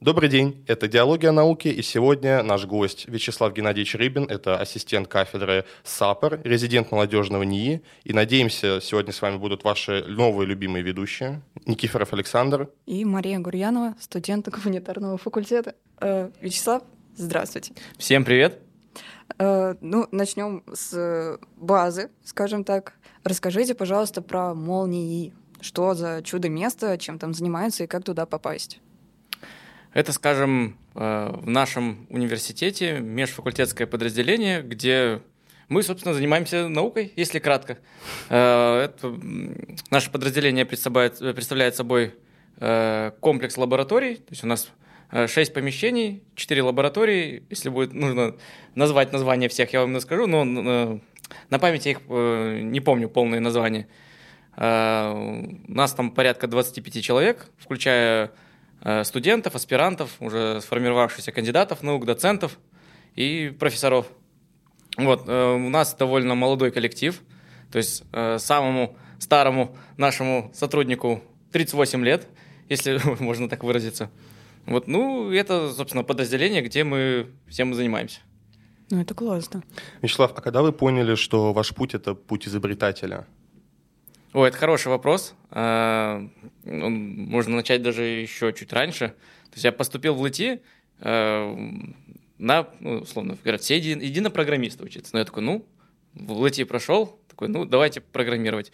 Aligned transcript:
Добрый 0.00 0.28
день, 0.28 0.64
это 0.68 0.86
«Диалоги 0.86 1.26
о 1.26 1.32
науке», 1.32 1.72
и 1.72 1.82
сегодня 1.82 2.44
наш 2.44 2.66
гость 2.66 3.08
Вячеслав 3.08 3.52
Геннадьевич 3.52 3.96
Рыбин, 3.96 4.26
это 4.30 4.56
ассистент 4.56 5.08
кафедры 5.08 5.64
САПР, 5.82 6.40
резидент 6.44 6.92
молодежного 6.92 7.42
НИИ, 7.42 7.82
и 8.04 8.12
надеемся, 8.12 8.80
сегодня 8.80 9.12
с 9.12 9.20
вами 9.20 9.38
будут 9.38 9.64
ваши 9.64 10.04
новые 10.06 10.46
любимые 10.46 10.84
ведущие, 10.84 11.42
Никифоров 11.66 12.12
Александр. 12.12 12.70
И 12.86 13.04
Мария 13.04 13.40
Гурьянова, 13.40 13.96
студент 13.98 14.48
гуманитарного 14.48 15.18
факультета. 15.18 15.74
Э, 16.00 16.30
Вячеслав, 16.40 16.84
здравствуйте. 17.16 17.72
Всем 17.96 18.24
привет. 18.24 18.60
Э, 19.40 19.74
ну, 19.80 20.06
начнем 20.12 20.62
с 20.72 21.40
базы, 21.56 22.10
скажем 22.22 22.62
так. 22.62 22.92
Расскажите, 23.24 23.74
пожалуйста, 23.74 24.22
про 24.22 24.54
молнии. 24.54 25.34
Что 25.60 25.94
за 25.94 26.22
чудо-место, 26.22 26.98
чем 26.98 27.18
там 27.18 27.34
занимаются 27.34 27.82
и 27.82 27.88
как 27.88 28.04
туда 28.04 28.26
попасть? 28.26 28.80
Это, 29.94 30.12
скажем, 30.12 30.76
э, 30.94 31.30
в 31.32 31.48
нашем 31.48 32.06
университете 32.10 33.00
межфакультетское 33.00 33.86
подразделение, 33.86 34.62
где 34.62 35.22
мы, 35.68 35.82
собственно, 35.82 36.14
занимаемся 36.14 36.68
наукой, 36.68 37.12
если 37.16 37.38
кратко. 37.38 37.78
Э, 38.28 38.84
это, 38.84 39.18
наше 39.90 40.10
подразделение 40.10 40.66
представляет, 40.66 41.18
представляет 41.18 41.74
собой 41.74 42.14
э, 42.58 43.12
комплекс 43.20 43.56
лабораторий, 43.56 44.16
то 44.16 44.30
есть 44.30 44.44
у 44.44 44.46
нас 44.46 44.70
шесть 45.26 45.54
помещений, 45.54 46.22
четыре 46.34 46.62
лаборатории. 46.62 47.42
Если 47.48 47.70
будет 47.70 47.94
нужно 47.94 48.36
назвать 48.74 49.10
название 49.10 49.48
всех, 49.48 49.72
я 49.72 49.80
вам 49.80 49.98
скажу, 50.02 50.26
но 50.26 50.44
на 50.44 51.58
память 51.58 51.86
я 51.86 51.92
их 51.92 52.00
не 52.06 52.80
помню 52.80 53.08
полные 53.08 53.40
названия. 53.40 53.88
У 54.54 54.60
нас 54.60 55.94
там 55.94 56.10
порядка 56.10 56.46
25 56.46 57.02
человек, 57.02 57.46
включая 57.56 58.32
студентов, 59.02 59.54
аспирантов, 59.54 60.10
уже 60.20 60.60
сформировавшихся 60.60 61.32
кандидатов 61.32 61.82
наук, 61.82 62.06
доцентов 62.06 62.58
и 63.14 63.54
профессоров. 63.58 64.06
Вот, 64.96 65.28
э, 65.28 65.54
у 65.54 65.68
нас 65.68 65.94
довольно 65.94 66.34
молодой 66.34 66.70
коллектив, 66.70 67.20
то 67.70 67.78
есть 67.78 68.04
э, 68.12 68.38
самому 68.38 68.96
старому 69.18 69.76
нашему 69.96 70.50
сотруднику 70.54 71.22
38 71.52 72.04
лет, 72.04 72.26
если 72.68 73.00
можно 73.22 73.48
так 73.48 73.64
выразиться. 73.64 74.10
Вот, 74.66 74.86
ну, 74.88 75.30
это, 75.30 75.72
собственно, 75.72 76.04
подразделение, 76.04 76.62
где 76.62 76.84
мы 76.84 77.28
всем 77.46 77.72
и 77.72 77.74
занимаемся. 77.74 78.20
Ну, 78.90 79.00
это 79.00 79.14
классно. 79.14 79.62
Вячеслав, 80.02 80.32
а 80.34 80.40
когда 80.40 80.62
вы 80.62 80.72
поняли, 80.72 81.14
что 81.14 81.52
ваш 81.52 81.74
путь— 81.74 81.94
это 81.94 82.14
путь 82.14 82.48
изобретателя? 82.48 83.26
О, 84.32 84.44
это 84.44 84.56
хороший 84.58 84.88
вопрос. 84.88 85.34
А, 85.50 86.28
можно 86.64 87.56
начать 87.56 87.82
даже 87.82 88.02
еще 88.02 88.52
чуть 88.52 88.72
раньше. 88.72 89.08
То 89.08 89.54
есть 89.54 89.64
я 89.64 89.72
поступил 89.72 90.14
в 90.14 90.20
ЛТИ 90.20 90.60
а, 91.00 91.56
на, 92.36 92.68
ну, 92.80 92.98
условно 92.98 93.38
говоря, 93.42 93.58
все 93.58 93.76
еди, 93.76 93.90
единопрограммисты 93.90 94.84
учиться. 94.84 95.10
Но 95.14 95.20
я 95.20 95.24
такой, 95.24 95.42
ну, 95.42 95.66
в 96.14 96.32
ЛТИ 96.32 96.64
прошел, 96.64 97.18
такой, 97.28 97.48
ну, 97.48 97.64
давайте 97.64 98.00
программировать. 98.00 98.70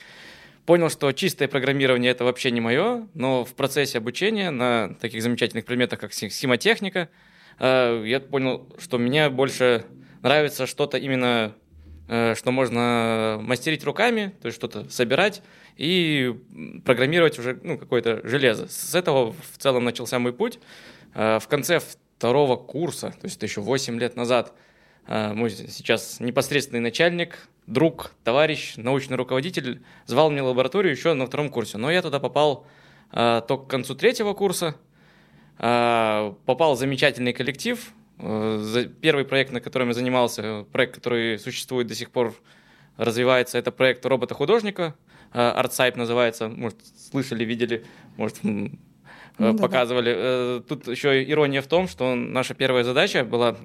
Понял, 0.66 0.90
что 0.90 1.12
чистое 1.12 1.46
программирование 1.46 2.10
это 2.10 2.24
вообще 2.24 2.50
не 2.50 2.60
мое, 2.60 3.06
но 3.14 3.44
в 3.44 3.54
процессе 3.54 3.98
обучения 3.98 4.50
на 4.50 4.94
таких 4.94 5.22
замечательных 5.22 5.66
предметах, 5.66 6.00
как 6.00 6.12
схемотехника, 6.12 7.10
а, 7.58 8.02
я 8.02 8.18
понял, 8.18 8.68
что 8.78 8.98
мне 8.98 9.28
больше 9.30 9.84
нравится 10.22 10.66
что-то 10.66 10.98
именно 10.98 11.54
что 12.06 12.50
можно 12.50 13.38
мастерить 13.40 13.84
руками, 13.84 14.34
то 14.42 14.46
есть 14.46 14.56
что-то 14.58 14.88
собирать 14.90 15.42
и 15.76 16.34
программировать 16.84 17.38
уже 17.38 17.58
ну, 17.62 17.78
какое-то 17.78 18.20
железо. 18.26 18.68
С 18.68 18.94
этого 18.94 19.32
в 19.32 19.58
целом 19.58 19.84
начался 19.84 20.18
мой 20.18 20.32
путь. 20.32 20.58
Э, 21.14 21.38
в 21.40 21.48
конце 21.48 21.80
второго 21.80 22.56
курса, 22.56 23.10
то 23.10 23.24
есть 23.24 23.36
это 23.36 23.46
еще 23.46 23.60
8 23.60 23.98
лет 23.98 24.16
назад, 24.16 24.52
э, 25.06 25.32
мой 25.32 25.50
сейчас 25.50 26.20
непосредственный 26.20 26.80
начальник, 26.80 27.48
друг, 27.66 28.12
товарищ, 28.22 28.74
научный 28.76 29.16
руководитель 29.16 29.82
звал 30.06 30.30
в 30.30 30.42
лабораторию 30.42 30.92
еще 30.92 31.14
на 31.14 31.26
втором 31.26 31.48
курсе. 31.48 31.78
Но 31.78 31.90
я 31.90 32.02
туда 32.02 32.20
попал 32.20 32.66
только 33.10 33.58
к 33.58 33.68
концу 33.68 33.94
третьего 33.94 34.34
курса, 34.34 34.74
попал 35.56 36.74
в 36.74 36.78
замечательный 36.78 37.32
коллектив, 37.32 37.78
Э, 37.78 38.03
первый 38.18 39.24
проект, 39.24 39.52
на 39.52 39.60
котором 39.60 39.88
я 39.88 39.94
занимался, 39.94 40.66
проект, 40.72 40.94
который 40.94 41.38
существует 41.38 41.86
до 41.86 41.94
сих 41.94 42.10
пор, 42.10 42.34
развивается, 42.96 43.58
это 43.58 43.72
проект 43.72 44.06
робота-художника, 44.06 44.94
э, 45.32 45.38
ArtSipe 45.38 45.96
называется, 45.96 46.48
может, 46.48 46.78
слышали, 47.10 47.44
видели, 47.44 47.84
может, 48.16 48.38
ну, 48.42 49.58
показывали. 49.58 50.14
Да. 50.14 50.64
Тут 50.68 50.86
еще 50.86 51.28
ирония 51.28 51.60
в 51.60 51.66
том, 51.66 51.88
что 51.88 52.14
наша 52.14 52.54
первая 52.54 52.84
задача 52.84 53.24
была, 53.24 53.56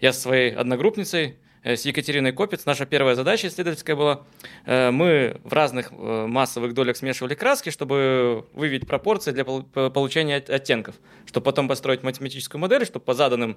я 0.00 0.12
со 0.12 0.20
своей 0.20 0.54
одногруппницей, 0.54 1.36
с 1.64 1.84
Екатериной 1.84 2.32
Копец, 2.32 2.66
наша 2.66 2.86
первая 2.86 3.14
задача 3.14 3.48
исследовательская 3.48 3.96
была, 3.96 4.22
мы 4.66 5.40
в 5.44 5.52
разных 5.52 5.92
массовых 5.92 6.74
долях 6.74 6.96
смешивали 6.96 7.34
краски, 7.34 7.70
чтобы 7.70 8.44
выявить 8.52 8.86
пропорции 8.86 9.32
для 9.32 9.44
получения 9.44 10.36
оттенков, 10.36 10.94
чтобы 11.26 11.44
потом 11.44 11.66
построить 11.66 12.02
математическую 12.02 12.60
модель, 12.60 12.84
чтобы 12.84 13.04
по 13.04 13.14
заданным 13.14 13.56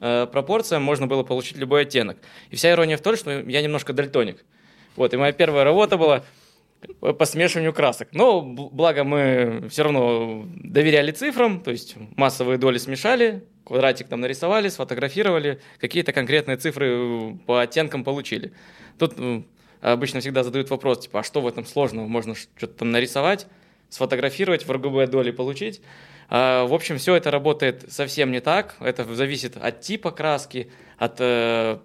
Э, 0.00 0.26
пропорциям 0.30 0.82
можно 0.82 1.06
было 1.06 1.22
получить 1.22 1.56
любой 1.56 1.82
оттенок. 1.82 2.18
И 2.50 2.56
вся 2.56 2.70
ирония 2.70 2.96
в 2.96 3.00
том, 3.00 3.16
что 3.16 3.40
я 3.40 3.62
немножко 3.62 3.92
дальтоник. 3.92 4.44
Вот, 4.96 5.14
и 5.14 5.16
моя 5.16 5.32
первая 5.32 5.64
работа 5.64 5.96
была 5.96 6.24
по 7.00 7.24
смешиванию 7.24 7.72
красок. 7.72 8.08
Но 8.12 8.42
благо 8.42 9.04
мы 9.04 9.66
все 9.70 9.84
равно 9.84 10.44
доверяли 10.56 11.10
цифрам, 11.12 11.60
то 11.60 11.70
есть 11.70 11.94
массовые 12.16 12.58
доли 12.58 12.78
смешали, 12.78 13.44
квадратик 13.64 14.08
там 14.08 14.20
нарисовали, 14.20 14.68
сфотографировали, 14.68 15.60
какие-то 15.78 16.12
конкретные 16.12 16.56
цифры 16.56 17.36
по 17.46 17.60
оттенкам 17.60 18.04
получили. 18.04 18.52
Тут 18.98 19.18
ну, 19.18 19.44
обычно 19.80 20.20
всегда 20.20 20.42
задают 20.42 20.70
вопрос, 20.70 21.00
типа, 21.00 21.20
а 21.20 21.22
что 21.22 21.40
в 21.40 21.46
этом 21.46 21.64
сложного? 21.66 22.06
Можно 22.06 22.34
что-то 22.34 22.74
там 22.74 22.90
нарисовать, 22.90 23.46
сфотографировать, 23.88 24.66
в 24.66 24.70
RGB 24.70 25.06
доли 25.06 25.30
получить. 25.30 25.80
А, 26.28 26.66
в 26.66 26.74
общем, 26.74 26.98
все 26.98 27.14
это 27.14 27.30
работает 27.30 27.84
совсем 27.88 28.30
не 28.32 28.40
так. 28.40 28.76
Это 28.80 29.04
зависит 29.14 29.56
от 29.56 29.80
типа 29.80 30.10
краски, 30.10 30.70
от 30.98 31.16
э, 31.18 31.78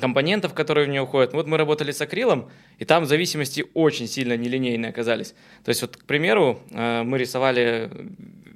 компонентов, 0.00 0.54
которые 0.54 0.86
в 0.86 0.90
нее 0.90 1.02
уходят. 1.02 1.32
Вот 1.32 1.46
мы 1.46 1.56
работали 1.56 1.90
с 1.90 2.00
акрилом, 2.00 2.50
и 2.78 2.84
там 2.84 3.06
зависимости 3.06 3.64
очень 3.74 4.08
сильно 4.08 4.36
нелинейные 4.36 4.90
оказались. 4.90 5.34
То 5.64 5.70
есть, 5.70 5.82
вот, 5.82 5.96
к 5.96 6.04
примеру, 6.04 6.60
э, 6.70 7.02
мы 7.02 7.18
рисовали 7.18 7.90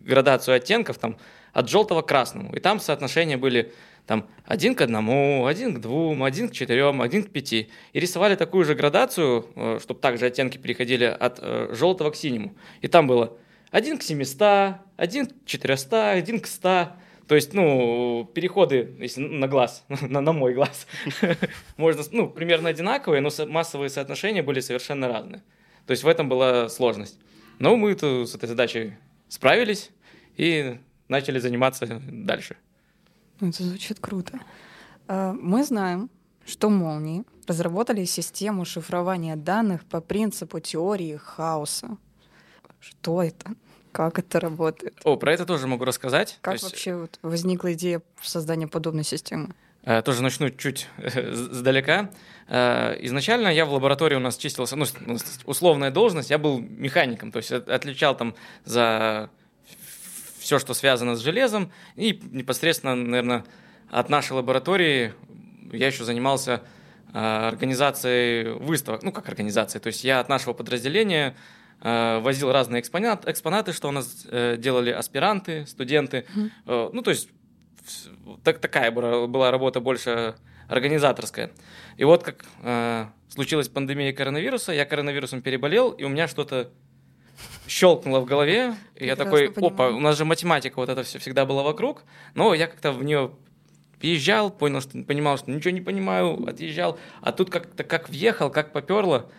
градацию 0.04 0.56
оттенков 0.56 0.98
там, 0.98 1.16
от 1.52 1.68
желтого 1.68 2.02
к 2.02 2.08
красному, 2.08 2.54
и 2.54 2.60
там 2.60 2.80
соотношения 2.80 3.36
были 3.36 3.72
там 4.06 4.26
один 4.44 4.74
к 4.74 4.80
одному, 4.80 5.46
один 5.46 5.74
к 5.74 5.80
двум, 5.80 6.24
один 6.24 6.48
к 6.48 6.52
четырем, 6.52 7.00
один 7.00 7.22
к 7.22 7.30
пяти. 7.30 7.70
И 7.92 8.00
рисовали 8.00 8.34
такую 8.34 8.64
же 8.64 8.74
градацию, 8.74 9.46
э, 9.54 9.78
чтобы 9.80 10.00
также 10.00 10.26
оттенки 10.26 10.58
переходили 10.58 11.04
от 11.04 11.38
э, 11.40 11.68
желтого 11.72 12.10
к 12.10 12.16
синему. 12.16 12.56
И 12.80 12.88
там 12.88 13.06
было 13.06 13.36
один 13.70 13.98
к 13.98 14.02
700, 14.02 14.78
один 14.96 15.26
к 15.26 15.32
400, 15.46 16.10
один 16.10 16.40
к 16.40 16.46
100. 16.46 16.88
То 17.28 17.34
есть, 17.36 17.54
ну, 17.54 18.28
переходы, 18.34 18.96
если 18.98 19.20
на 19.20 19.46
глаз, 19.46 19.84
на, 20.00 20.20
на 20.20 20.32
мой 20.32 20.54
глаз, 20.54 20.88
можно, 21.76 22.02
ну, 22.10 22.28
примерно 22.28 22.70
одинаковые, 22.70 23.20
но 23.20 23.30
массовые 23.46 23.90
соотношения 23.90 24.42
были 24.42 24.58
совершенно 24.58 25.06
разные. 25.06 25.42
То 25.86 25.92
есть 25.92 26.02
в 26.02 26.08
этом 26.08 26.28
была 26.28 26.68
сложность. 26.68 27.18
Но 27.60 27.76
мы 27.76 27.96
с 27.96 28.34
этой 28.34 28.48
задачей 28.48 28.94
справились 29.28 29.90
и 30.36 30.78
начали 31.10 31.38
заниматься 31.38 31.86
дальше. 31.86 32.56
Ну, 33.40 33.48
это 33.48 33.62
звучит 33.62 34.00
круто. 34.00 34.40
А, 35.08 35.32
мы 35.32 35.64
знаем, 35.64 36.10
что 36.46 36.70
молнии 36.70 37.24
разработали 37.46 38.04
систему 38.04 38.64
шифрования 38.64 39.36
данных 39.36 39.84
по 39.84 40.00
принципу 40.00 40.60
теории 40.60 41.16
хаоса. 41.16 41.96
Что 42.78 43.22
это? 43.22 43.52
Как 43.92 44.18
это 44.18 44.38
работает? 44.38 44.98
О, 45.04 45.16
про 45.16 45.32
это 45.32 45.44
тоже 45.44 45.66
могу 45.66 45.84
рассказать. 45.84 46.38
Как 46.40 46.54
есть... 46.54 46.64
вообще 46.64 46.94
вот 46.94 47.18
возникла 47.22 47.72
идея 47.72 48.02
создания 48.22 48.68
подобной 48.68 49.04
системы? 49.04 49.54
Э, 49.82 50.02
тоже 50.02 50.22
начну 50.22 50.50
чуть 50.50 50.88
э, 50.98 51.32
сдалека. 51.32 52.10
Э, 52.48 52.96
изначально 53.00 53.48
я 53.48 53.64
в 53.64 53.72
лаборатории 53.72 54.14
у 54.14 54.20
нас 54.20 54.36
чистился, 54.36 54.76
ну, 54.76 54.86
условная 55.44 55.90
должность, 55.90 56.30
я 56.30 56.38
был 56.38 56.60
механиком, 56.60 57.32
то 57.32 57.38
есть 57.38 57.50
отличал 57.50 58.16
там 58.16 58.34
за 58.64 59.30
все, 60.50 60.58
что 60.58 60.74
связано 60.74 61.14
с 61.14 61.20
железом, 61.20 61.70
и 61.94 62.20
непосредственно, 62.32 62.96
наверное, 62.96 63.44
от 63.88 64.08
нашей 64.08 64.32
лаборатории 64.32 65.14
я 65.72 65.86
еще 65.86 66.02
занимался 66.02 66.62
организацией 67.12 68.58
выставок, 68.58 69.04
ну, 69.04 69.12
как 69.12 69.28
организацией, 69.28 69.80
то 69.80 69.86
есть 69.86 70.02
я 70.04 70.18
от 70.20 70.28
нашего 70.28 70.52
подразделения 70.52 71.36
Э, 71.82 72.18
возил 72.20 72.52
разные 72.52 72.80
экспонат, 72.80 73.26
экспонаты, 73.26 73.72
что 73.72 73.88
у 73.88 73.92
нас 73.92 74.26
э, 74.30 74.56
делали 74.58 74.90
аспиранты, 74.90 75.66
студенты. 75.66 76.26
Mm-hmm. 76.36 76.90
Ну, 76.92 77.02
то 77.02 77.10
есть 77.10 77.30
так, 78.44 78.58
такая 78.58 78.90
была 78.90 79.50
работа 79.50 79.80
больше 79.80 80.34
организаторская. 80.68 81.50
И 81.96 82.04
вот 82.04 82.22
как 82.22 82.44
э, 82.62 83.06
случилась 83.28 83.68
пандемия 83.68 84.12
коронавируса, 84.12 84.72
я 84.72 84.84
коронавирусом 84.84 85.40
переболел, 85.40 85.90
и 85.90 86.04
у 86.04 86.08
меня 86.08 86.28
что-то 86.28 86.70
щелкнуло 87.70 88.20
в 88.20 88.24
голове, 88.24 88.74
и 88.96 89.06
я 89.06 89.16
такой, 89.16 89.46
Прекрасно 89.46 89.68
опа, 89.68 89.76
понимаю. 89.76 89.96
у 89.96 90.00
нас 90.00 90.18
же 90.18 90.24
математика 90.24 90.76
вот 90.76 90.88
это 90.88 91.04
все 91.04 91.18
всегда 91.18 91.46
была 91.46 91.62
вокруг, 91.62 92.02
но 92.34 92.52
я 92.52 92.66
как-то 92.66 92.90
в 92.90 93.04
нее 93.04 93.30
въезжал, 94.00 94.50
понял, 94.50 94.80
что 94.80 95.00
понимал, 95.04 95.38
что 95.38 95.50
ничего 95.50 95.70
не 95.70 95.80
понимаю, 95.80 96.48
отъезжал, 96.48 96.98
а 97.20 97.30
тут 97.30 97.50
как-то 97.50 97.84
как 97.84 98.08
въехал, 98.08 98.50
как 98.50 98.72
поперло. 98.72 99.30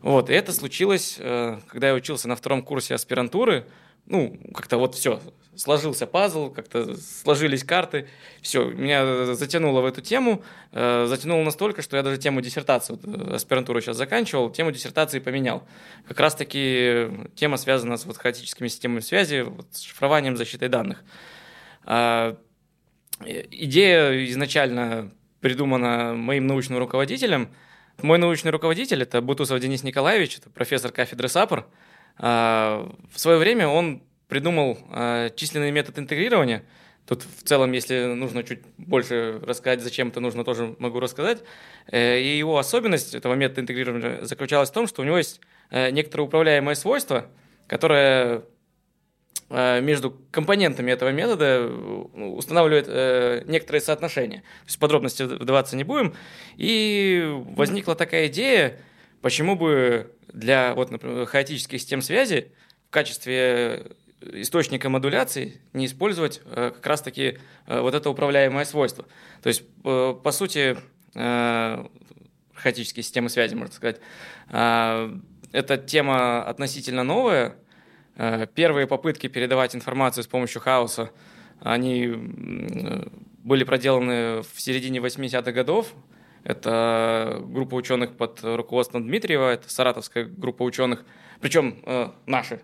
Вот, 0.00 0.30
и 0.30 0.32
это 0.32 0.52
случилось, 0.52 1.16
э, 1.18 1.58
когда 1.66 1.88
я 1.88 1.94
учился 1.94 2.28
на 2.28 2.36
втором 2.36 2.62
курсе 2.62 2.94
аспирантуры. 2.94 3.66
Ну, 4.06 4.38
как-то 4.54 4.78
вот 4.78 4.94
все, 4.94 5.20
сложился 5.56 6.06
пазл, 6.06 6.50
как-то 6.50 6.96
сложились 6.96 7.64
карты. 7.64 8.08
Все, 8.40 8.64
меня 8.64 9.34
затянуло 9.34 9.80
в 9.80 9.86
эту 9.86 10.00
тему. 10.00 10.42
э, 10.72 11.06
Затянуло 11.08 11.42
настолько, 11.42 11.82
что 11.82 11.96
я 11.96 12.02
даже 12.02 12.18
тему 12.18 12.40
диссертации, 12.40 12.92
вот, 12.92 13.02
э, 13.04 13.34
аспирантуру 13.34 13.80
сейчас 13.80 13.96
заканчивал, 13.96 14.50
тему 14.50 14.70
диссертации 14.70 15.18
поменял. 15.18 15.66
Как 16.06 16.20
раз-таки 16.20 17.08
тема 17.34 17.56
связана 17.56 17.96
с 17.96 18.04
вот 18.06 18.16
хаотическими 18.16 18.68
системами 18.68 19.00
связи, 19.00 19.40
вот, 19.42 19.66
с 19.72 19.80
шифрованием, 19.82 20.36
защитой 20.36 20.68
данных. 20.68 21.02
А, 21.84 22.36
э, 23.20 23.44
Идея 23.50 24.24
изначально 24.26 25.10
придумана 25.40 26.14
моим 26.14 26.46
научным 26.46 26.78
руководителем. 26.78 27.48
Мой 28.02 28.18
научный 28.18 28.50
руководитель– 28.50 29.02
это 29.04 29.22
Бутусов 29.22 29.58
Денис 29.58 29.82
Николаевич, 29.82 30.38
это 30.38 30.50
профессор 30.50 30.92
кафедры 30.92 31.28
САПР. 31.28 31.66
А, 32.18 32.90
В 33.12 33.18
свое 33.20 33.38
время 33.38 33.68
он 33.68 34.02
придумал 34.28 34.78
а, 34.90 35.30
численный 35.30 35.70
метод 35.70 35.98
интегрирования. 35.98 36.64
Тут 37.06 37.22
в 37.22 37.44
целом, 37.44 37.70
если 37.70 38.04
нужно 38.14 38.42
чуть 38.42 38.62
больше 38.78 39.40
рассказать, 39.44 39.80
зачем 39.80 40.08
это 40.08 40.18
нужно, 40.18 40.44
тоже 40.44 40.74
могу 40.80 40.98
рассказать. 40.98 41.38
Э, 41.86 42.20
И 42.20 42.36
его 42.36 42.58
особенность 42.58 43.14
этого 43.14 43.34
метода 43.34 43.60
интегрирования 43.60 44.24
заключалась 44.24 44.70
в 44.70 44.72
том, 44.72 44.88
что 44.88 45.02
у 45.02 45.04
него 45.04 45.16
есть 45.16 45.40
э, 45.70 45.90
некоторое 45.90 46.24
управляемое 46.24 46.74
свойство, 46.74 47.26
которое 47.68 48.42
э, 49.50 49.80
между 49.82 50.10
компонентами 50.32 50.90
этого 50.90 51.10
метода 51.10 51.70
устанавливает 52.12 53.46
некоторые 53.46 53.82
соотношения. 53.82 54.38
То 54.38 54.66
есть 54.66 54.78
подробности 54.80 55.22
вдаваться 55.22 55.76
не 55.76 55.84
будем. 55.84 56.12
И 56.56 57.24
возникла 57.56 57.94
такая 57.94 58.26
идея, 58.26 58.80
почему 59.22 59.56
бы 59.56 60.14
для 60.32 60.74
вот, 60.74 60.90
например, 60.90 61.26
хаотических 61.26 61.80
систем 61.80 62.02
связи 62.02 62.52
в 62.88 62.90
качестве 62.90 63.92
источника 64.20 64.88
модуляции 64.88 65.60
не 65.72 65.86
использовать 65.86 66.40
э, 66.44 66.72
как 66.74 66.86
раз-таки 66.86 67.38
э, 67.66 67.80
вот 67.80 67.94
это 67.94 68.10
управляемое 68.10 68.64
свойство. 68.64 69.04
То 69.42 69.48
есть, 69.48 69.62
э, 69.84 70.14
по 70.22 70.32
сути, 70.32 70.76
э, 71.14 71.86
хаотические 72.54 73.02
системы 73.02 73.28
связи, 73.28 73.54
можно 73.54 73.74
сказать, 73.74 74.00
э, 74.50 75.18
эта 75.52 75.76
тема 75.76 76.42
относительно 76.42 77.04
новая, 77.04 77.56
Э, 78.16 78.46
Первые 78.54 78.86
попытки 78.86 79.28
передавать 79.28 79.74
информацию 79.76 80.24
с 80.24 80.26
помощью 80.26 80.60
хаоса, 80.60 81.10
они 81.60 82.12
были 83.42 83.64
проделаны 83.64 84.42
в 84.42 84.60
середине 84.60 85.00
80-х 85.00 85.52
годов. 85.52 85.92
Это 86.46 87.42
группа 87.42 87.74
ученых 87.74 88.16
под 88.16 88.38
руководством 88.44 89.02
Дмитриева, 89.02 89.50
это 89.50 89.68
саратовская 89.68 90.26
группа 90.26 90.62
ученых, 90.62 91.04
причем 91.40 91.82
э, 91.84 92.10
наши 92.26 92.60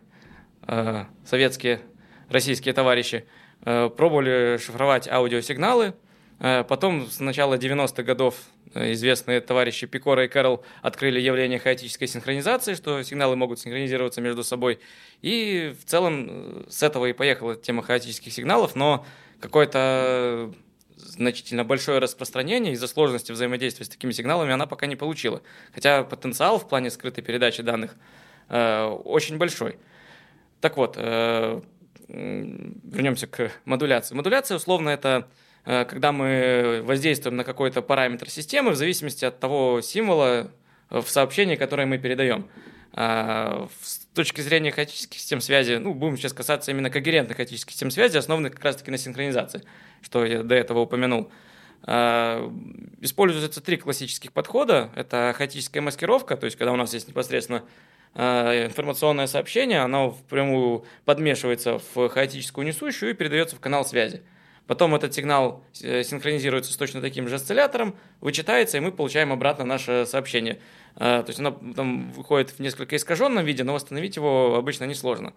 э, 0.68 1.06
советские, 1.24 1.80
российские 2.28 2.74
товарищи, 2.74 3.26
э, 3.64 3.90
пробовали 3.90 4.56
шифровать 4.58 5.08
аудиосигналы. 5.08 5.94
Э, 6.38 6.62
Потом 6.62 7.10
с 7.10 7.18
начала 7.18 7.56
90-х 7.56 8.04
годов 8.04 8.36
э, 8.72 8.92
известные 8.92 9.40
товарищи 9.40 9.88
Пикора 9.88 10.26
и 10.26 10.28
Кэрролл 10.28 10.62
открыли 10.80 11.18
явление 11.18 11.58
хаотической 11.58 12.06
синхронизации, 12.06 12.74
что 12.74 13.02
сигналы 13.02 13.34
могут 13.34 13.58
синхронизироваться 13.58 14.20
между 14.20 14.44
собой. 14.44 14.78
И 15.22 15.74
в 15.82 15.90
целом 15.90 16.28
э, 16.30 16.64
с 16.68 16.84
этого 16.84 17.06
и 17.06 17.12
поехала 17.12 17.56
тема 17.56 17.82
хаотических 17.82 18.32
сигналов, 18.32 18.76
но 18.76 19.04
какое-то 19.40 20.54
значительно 21.02 21.64
большое 21.64 21.98
распространение 21.98 22.72
из-за 22.72 22.88
сложности 22.88 23.32
взаимодействия 23.32 23.84
с 23.86 23.88
такими 23.88 24.12
сигналами 24.12 24.52
она 24.52 24.66
пока 24.66 24.86
не 24.86 24.96
получила. 24.96 25.42
Хотя 25.74 26.04
потенциал 26.04 26.58
в 26.58 26.68
плане 26.68 26.90
скрытой 26.90 27.22
передачи 27.22 27.62
данных 27.62 27.94
э, 28.48 28.84
очень 28.84 29.38
большой. 29.38 29.78
Так 30.60 30.76
вот, 30.76 30.94
э, 30.96 31.60
вернемся 32.08 33.26
к 33.26 33.50
модуляции. 33.64 34.14
Модуляция, 34.14 34.56
условно, 34.56 34.90
это 34.90 35.28
э, 35.64 35.84
когда 35.84 36.12
мы 36.12 36.82
воздействуем 36.84 37.36
на 37.36 37.44
какой-то 37.44 37.82
параметр 37.82 38.28
системы 38.30 38.72
в 38.72 38.76
зависимости 38.76 39.24
от 39.24 39.40
того 39.40 39.80
символа 39.80 40.50
э, 40.90 41.00
в 41.00 41.08
сообщении, 41.08 41.56
которое 41.56 41.86
мы 41.86 41.98
передаем. 41.98 42.48
А, 42.94 43.68
С 43.80 44.06
точки 44.14 44.40
зрения 44.40 44.70
хаотических 44.70 45.18
систем 45.18 45.40
связи, 45.40 45.74
ну, 45.74 45.94
будем 45.94 46.16
сейчас 46.16 46.32
касаться 46.32 46.70
именно 46.70 46.90
когерентных 46.90 47.36
хаотических 47.36 47.72
систем 47.72 47.90
связи, 47.90 48.16
основанных 48.16 48.52
как 48.52 48.64
раз-таки 48.64 48.90
на 48.90 48.98
синхронизации, 48.98 49.62
что 50.02 50.24
я 50.24 50.42
до 50.42 50.54
этого 50.54 50.80
упомянул. 50.80 51.30
А, 51.84 52.52
Используются 53.00 53.60
три 53.60 53.76
классических 53.76 54.32
подхода. 54.32 54.90
Это 54.94 55.34
хаотическая 55.36 55.82
маскировка, 55.82 56.36
то 56.36 56.44
есть 56.44 56.56
когда 56.56 56.72
у 56.72 56.76
нас 56.76 56.92
есть 56.92 57.08
непосредственно 57.08 57.64
а, 58.14 58.66
информационное 58.66 59.26
сообщение, 59.26 59.80
оно 59.80 60.10
впрямую 60.10 60.84
подмешивается 61.04 61.80
в 61.94 62.08
хаотическую 62.08 62.66
несущую 62.66 63.12
и 63.12 63.14
передается 63.14 63.56
в 63.56 63.60
канал 63.60 63.84
связи. 63.84 64.22
Потом 64.66 64.94
этот 64.94 65.12
сигнал 65.12 65.64
э, 65.82 66.02
синхронизируется 66.02 66.72
с 66.72 66.76
точно 66.76 67.00
таким 67.00 67.28
же 67.28 67.34
осциллятором, 67.34 67.96
вычитается, 68.20 68.76
и 68.76 68.80
мы 68.80 68.92
получаем 68.92 69.32
обратно 69.32 69.64
наше 69.64 70.06
сообщение. 70.06 70.60
А, 70.96 71.22
То 71.22 71.30
есть 71.30 71.40
оно 71.40 71.50
там 71.74 72.10
выходит 72.12 72.50
в 72.50 72.60
несколько 72.60 72.96
искаженном 72.96 73.44
виде, 73.44 73.64
но 73.64 73.74
восстановить 73.74 74.16
его 74.16 74.56
обычно 74.56 74.84
несложно. 74.84 75.34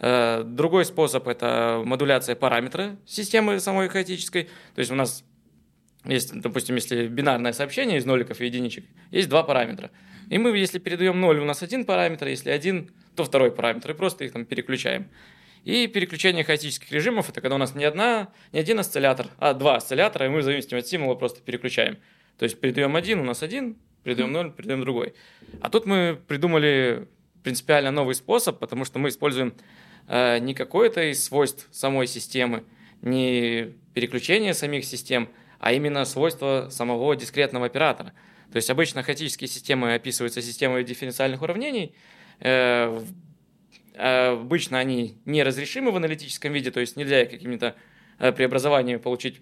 Э, 0.00 0.42
Другой 0.44 0.84
способ– 0.84 1.28
это 1.28 1.82
модуляция 1.84 2.34
параметра 2.34 2.96
системы 3.06 3.60
самой 3.60 3.88
хаотической. 3.88 4.44
То 4.74 4.78
есть 4.78 4.90
у 4.90 4.94
нас 4.94 5.24
есть, 6.04 6.32
допустим, 6.40 6.74
если 6.74 7.06
бинарное 7.06 7.52
сообщение 7.52 7.98
из 7.98 8.06
ноликов 8.06 8.40
и 8.40 8.46
единичек, 8.46 8.84
есть 9.10 9.28
два 9.28 9.42
параметра. 9.42 9.90
И 10.30 10.38
мы, 10.38 10.56
если 10.56 10.78
передаем 10.78 11.20
ноль, 11.20 11.38
у 11.38 11.44
нас 11.44 11.62
один 11.62 11.84
параметр, 11.84 12.26
если 12.26 12.50
один, 12.50 12.90
то 13.14 13.24
второй 13.24 13.52
параметр, 13.52 13.90
и 13.90 13.94
просто 13.94 14.24
их 14.24 14.32
там 14.32 14.44
переключаем. 14.44 15.08
И 15.64 15.86
переключение 15.86 16.42
хаотических 16.44 16.90
режимов– 16.90 17.28
это 17.30 17.40
когда 17.40 17.54
у 17.54 17.58
нас 17.58 17.74
не, 17.74 17.84
одна, 17.84 18.32
не 18.52 18.58
один 18.58 18.80
осциллятор, 18.80 19.28
а 19.38 19.54
два 19.54 19.76
осциллятора, 19.76 20.26
и 20.26 20.28
мы 20.28 20.40
в 20.40 20.42
зависимости 20.42 20.74
от 20.74 20.86
символа 20.86 21.14
просто 21.14 21.40
переключаем. 21.40 21.98
То 22.36 22.44
есть 22.44 22.58
передаем 22.58 22.96
один, 22.96 23.20
у 23.20 23.24
нас 23.24 23.42
один, 23.42 23.76
передаем 24.02 24.32
ноль, 24.32 24.52
передаем 24.52 24.80
другой. 24.80 25.14
А 25.60 25.70
тут 25.70 25.86
мы 25.86 26.18
придумали 26.26 27.06
принципиально 27.44 27.92
новый 27.92 28.16
способ, 28.16 28.58
потому 28.58 28.84
что 28.84 28.98
мы 28.98 29.10
используем 29.10 29.54
э, 30.08 30.38
не 30.38 30.54
какое-то 30.54 31.10
из 31.10 31.22
свойств 31.24 31.68
самой 31.70 32.08
системы, 32.08 32.64
не 33.00 33.72
переключение 33.94 34.54
самих 34.54 34.84
систем, 34.84 35.28
а 35.60 35.72
именно 35.72 36.04
свойства 36.04 36.68
самого 36.70 37.14
дискретного 37.14 37.66
оператора. 37.66 38.12
То 38.50 38.56
есть 38.56 38.68
обычно 38.68 39.02
хаотические 39.02 39.48
системы 39.48 39.94
описываются 39.94 40.42
системой 40.42 40.82
дифференциальных 40.84 41.40
уравнений. 41.40 41.94
Э, 42.40 43.00
Обычно 43.96 44.78
они 44.78 45.18
неразрешимы 45.26 45.90
в 45.90 45.96
аналитическом 45.96 46.52
виде, 46.52 46.70
то 46.70 46.80
есть 46.80 46.96
нельзя 46.96 47.26
какими-то 47.26 47.74
э, 48.18 48.32
преобразованиями 48.32 48.98
получить 48.98 49.40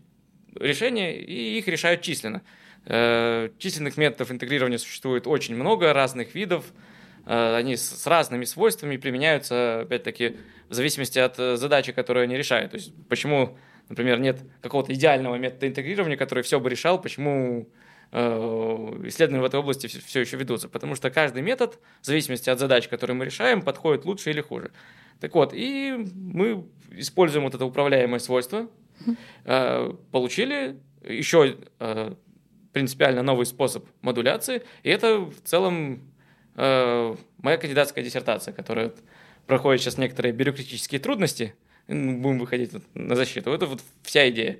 решение, 0.54 1.20
и 1.20 1.58
их 1.58 1.68
решают 1.68 2.02
численно. 2.02 2.42
Э, 2.86 3.50
Численных 3.58 3.96
методов 3.96 4.30
интегрирования 4.30 4.78
существует 4.78 5.26
очень 5.26 5.54
много 5.54 5.92
разных 5.92 6.34
видов. 6.34 6.72
Э, 7.26 7.56
Они 7.56 7.76
с 7.76 8.06
разными 8.06 8.44
свойствами 8.44 8.96
применяются, 8.96 9.82
опять-таки, 9.82 10.36
в 10.68 10.74
зависимости 10.74 11.18
от 11.18 11.38
э, 11.38 11.56
задачи, 11.56 11.92
которую 11.92 12.24
они 12.24 12.36
решают. 12.36 12.72
То 12.72 12.76
есть 12.78 12.92
почему, 13.08 13.56
например, 13.88 14.18
нет 14.18 14.40
какого-то 14.62 14.92
идеального 14.94 15.36
метода 15.36 15.68
интегрирования, 15.68 16.16
который 16.16 16.42
все 16.42 16.58
бы 16.58 16.70
решал, 16.70 17.00
почему 17.00 17.68
э, 17.68 17.89
исследования 18.12 19.40
в 19.40 19.44
этой 19.44 19.60
области 19.60 19.86
все 19.86 20.20
еще 20.20 20.36
ведутся. 20.36 20.68
Потому 20.68 20.94
что 20.94 21.10
каждый 21.10 21.42
метод, 21.42 21.78
в 22.00 22.06
зависимости 22.06 22.50
от 22.50 22.58
задач, 22.58 22.88
которые 22.88 23.16
мы 23.16 23.24
решаем, 23.24 23.62
подходит 23.62 24.04
лучше 24.04 24.30
или 24.30 24.40
хуже. 24.40 24.72
Так 25.20 25.34
вот, 25.34 25.52
и 25.54 26.06
мы 26.14 26.66
используем 26.90 27.44
вот 27.44 27.54
это 27.54 27.64
управляемое 27.64 28.18
свойство, 28.18 28.68
э, 29.44 29.92
получили 30.10 30.76
еще 31.04 31.56
э, 31.78 32.14
принципиально 32.72 33.22
новый 33.22 33.46
способ 33.46 33.86
модуляции, 34.00 34.62
и 34.82 34.90
это 34.90 35.20
в 35.20 35.40
целом 35.44 36.10
э, 36.56 37.14
моя 37.38 37.56
кандидатская 37.58 38.02
диссертация, 38.02 38.52
которая 38.52 38.92
проходит 39.46 39.82
сейчас 39.82 39.98
некоторые 39.98 40.32
бюрократические 40.32 41.00
трудности, 41.00 41.54
будем 41.86 42.38
выходить 42.38 42.72
на 42.94 43.14
защиту. 43.14 43.52
Это 43.52 43.66
вот 43.66 43.82
вся 44.02 44.28
идея. 44.30 44.58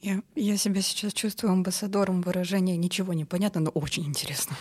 Я, 0.00 0.22
я 0.36 0.56
себя 0.56 0.80
сейчас 0.80 1.12
чувствую 1.12 1.52
амбассадором 1.52 2.22
выражения 2.22 2.76
«ничего 2.76 3.14
не 3.14 3.24
понятно, 3.24 3.60
но 3.62 3.70
очень 3.70 4.06
интересно». 4.06 4.56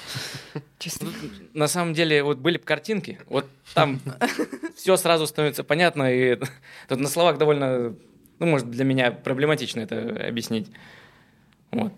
Честно. 0.80 1.10
На 1.54 1.68
самом 1.68 1.94
деле, 1.94 2.24
вот 2.24 2.40
были 2.40 2.58
бы 2.58 2.64
картинки, 2.64 3.20
вот 3.28 3.46
там 3.76 4.02
все 4.76 4.98
сразу 4.98 5.28
становится 5.28 5.64
понятно, 5.64 6.12
и 6.12 6.40
тут 6.88 7.00
на 7.00 7.08
словах 7.08 7.38
довольно, 7.38 7.96
ну, 8.40 8.46
может, 8.48 8.72
для 8.72 8.84
меня 8.84 9.12
проблематично 9.12 9.82
это 9.82 10.28
объяснить. 10.28 10.72
Вот. 11.72 11.94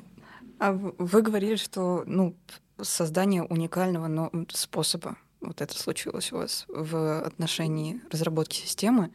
А 0.60 0.74
вы 0.74 1.22
говорили, 1.22 1.56
что 1.56 2.04
ну, 2.06 2.36
создание 2.82 3.44
уникального 3.44 4.08
но, 4.08 4.32
способа 4.50 5.16
вот 5.40 5.62
это 5.62 5.78
случилось 5.78 6.34
у 6.34 6.38
вас 6.38 6.66
в 6.68 7.22
отношении 7.22 8.02
разработки 8.12 8.58
системы. 8.58 9.12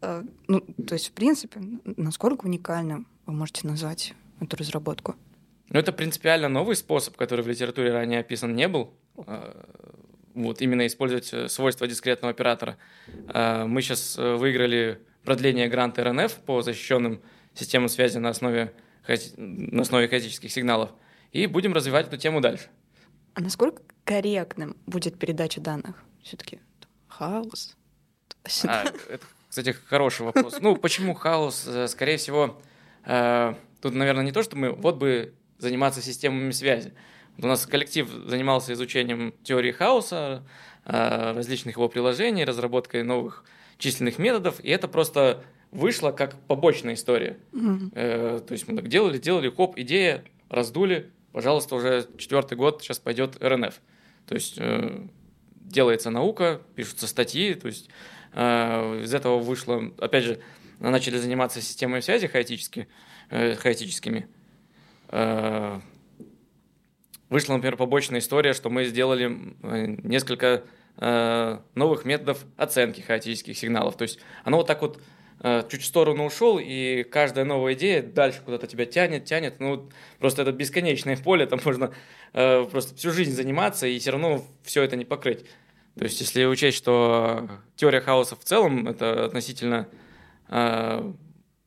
Э, 0.00 0.22
ну, 0.46 0.60
то 0.60 0.94
есть, 0.94 1.08
в 1.08 1.12
принципе, 1.12 1.60
насколько 1.84 2.44
уникальным 2.44 3.08
вы 3.26 3.32
можете 3.32 3.66
назвать 3.66 4.14
эту 4.40 4.56
разработку? 4.56 5.16
Ну, 5.70 5.78
это 5.78 5.92
принципиально 5.92 6.48
новый 6.48 6.76
способ, 6.76 7.16
который 7.16 7.42
в 7.44 7.48
литературе 7.48 7.92
ранее 7.92 8.20
описан 8.20 8.54
не 8.54 8.68
был. 8.68 8.94
Э, 9.16 9.64
вот 10.34 10.60
именно 10.60 10.86
использовать 10.86 11.32
э, 11.32 11.48
свойства 11.48 11.86
дискретного 11.86 12.32
оператора. 12.32 12.76
Мы 13.06 13.80
сейчас 13.82 14.16
выиграли 14.16 15.00
продление 15.24 15.68
гранта 15.68 16.04
РНФ 16.04 16.34
по 16.46 16.62
защищенным 16.62 17.22
системам 17.54 17.88
связи 17.88 18.18
на 18.18 18.30
основе, 18.30 18.72
на 19.36 19.82
основе 19.82 20.08
хаотических 20.08 20.50
сигналов. 20.50 20.90
И 21.32 21.46
будем 21.46 21.72
развивать 21.72 22.06
эту 22.08 22.16
тему 22.16 22.40
дальше. 22.40 22.68
А 23.34 23.40
насколько 23.40 23.82
корректным 24.04 24.76
будет 24.86 25.18
передача 25.18 25.60
данных? 25.60 26.02
Все-таки 26.22 26.60
хаос. 27.08 27.76
А, 28.64 28.84
это, 29.08 29.24
кстати, 29.48 29.72
хороший 29.72 30.26
вопрос. 30.26 30.58
Ну, 30.60 30.76
почему 30.76 31.14
хаос? 31.14 31.66
Э, 31.66 31.88
скорее 31.88 32.18
всего, 32.18 32.60
э, 33.06 33.54
тут, 33.80 33.94
наверное, 33.94 34.24
не 34.24 34.32
то, 34.32 34.42
что 34.42 34.56
мы 34.56 34.70
вот 34.70 34.96
бы 34.96 35.34
заниматься 35.58 36.02
системами 36.02 36.50
связи. 36.50 36.92
У 37.38 37.46
нас 37.46 37.66
коллектив 37.66 38.08
занимался 38.26 38.72
изучением 38.72 39.34
теории 39.42 39.72
хаоса, 39.72 40.44
э, 40.84 41.32
различных 41.34 41.76
его 41.76 41.88
приложений, 41.88 42.44
разработкой 42.44 43.02
новых 43.02 43.44
численных 43.78 44.18
методов, 44.18 44.60
и 44.62 44.70
это 44.70 44.88
просто 44.88 45.42
вышло 45.70 46.12
как 46.12 46.40
побочная 46.46 46.94
история. 46.94 47.38
Mm-hmm. 47.52 47.90
Э, 47.94 48.40
то 48.46 48.52
есть 48.52 48.68
мы 48.68 48.76
так 48.76 48.88
делали, 48.88 49.18
делали, 49.18 49.50
хоп, 49.50 49.76
идея, 49.76 50.24
раздули, 50.48 51.10
пожалуйста, 51.32 51.74
уже 51.74 52.06
четвертый 52.16 52.56
год 52.56 52.82
сейчас 52.82 53.00
пойдет 53.00 53.42
РНФ. 53.42 53.74
То 54.26 54.34
есть 54.34 54.54
э, 54.58 55.06
делается 55.64 56.10
наука, 56.10 56.60
пишутся 56.76 57.08
статьи, 57.08 57.54
то 57.54 57.66
есть 57.66 57.90
э, 58.32 59.02
из 59.02 59.12
этого 59.12 59.40
вышло, 59.40 59.92
опять 59.98 60.24
же, 60.24 60.40
начали 60.90 61.16
заниматься 61.18 61.60
системой 61.60 62.02
связи 62.02 62.26
хаотически, 62.26 62.88
э, 63.30 63.54
хаотическими. 63.56 64.28
Э, 65.08 65.80
вышла, 67.28 67.54
например, 67.54 67.76
побочная 67.76 68.20
история, 68.20 68.52
что 68.52 68.70
мы 68.70 68.84
сделали 68.84 69.54
э, 69.62 69.96
несколько 70.02 70.64
э, 70.96 71.58
новых 71.74 72.04
методов 72.04 72.44
оценки 72.56 73.00
хаотических 73.00 73.56
сигналов. 73.56 73.96
То 73.96 74.02
есть 74.02 74.18
оно 74.44 74.58
вот 74.58 74.66
так 74.66 74.82
вот 74.82 75.00
Э, 75.46 75.62
чуть 75.68 75.82
в 75.82 75.84
сторону 75.84 76.24
ушел, 76.24 76.58
и 76.58 77.02
каждая 77.02 77.44
новая 77.44 77.74
идея 77.74 78.02
дальше 78.02 78.40
куда-то 78.42 78.66
тебя 78.66 78.86
тянет, 78.86 79.26
тянет. 79.26 79.60
Ну, 79.60 79.90
просто 80.18 80.40
это 80.40 80.52
бесконечное 80.52 81.18
поле, 81.18 81.44
там 81.46 81.60
можно 81.66 81.92
э, 82.32 82.64
просто 82.64 82.94
всю 82.96 83.10
жизнь 83.10 83.32
заниматься, 83.32 83.86
и 83.86 83.98
все 83.98 84.12
равно 84.12 84.42
все 84.62 84.82
это 84.82 84.96
не 84.96 85.04
покрыть. 85.04 85.44
То 85.98 86.04
есть, 86.04 86.18
если 86.18 86.46
учесть, 86.46 86.78
что 86.78 87.48
теория 87.76 88.00
хаоса 88.00 88.36
в 88.36 88.44
целом 88.44 88.88
это 88.88 89.26
относительно 89.26 89.86
э, 89.90 89.94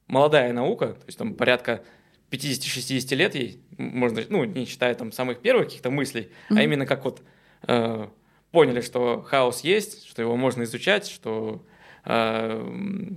молодая 0.07 0.53
наука, 0.53 0.87
то 0.93 1.05
есть 1.05 1.17
там 1.17 1.33
порядка 1.33 1.83
50-60 2.31 3.15
лет 3.15 3.35
ей, 3.35 3.61
можно, 3.77 4.21
ну, 4.29 4.43
не 4.43 4.65
считая 4.65 4.95
там 4.95 5.11
самых 5.11 5.41
первых 5.41 5.67
каких-то 5.67 5.91
мыслей, 5.91 6.31
mm-hmm. 6.49 6.57
а 6.57 6.63
именно 6.63 6.85
как 6.85 7.05
вот 7.05 7.21
э, 7.67 8.07
поняли, 8.51 8.81
что 8.81 9.21
хаос 9.21 9.61
есть, 9.61 10.07
что 10.07 10.21
его 10.21 10.35
можно 10.35 10.63
изучать, 10.63 11.07
что 11.07 11.65
э, 12.05 13.13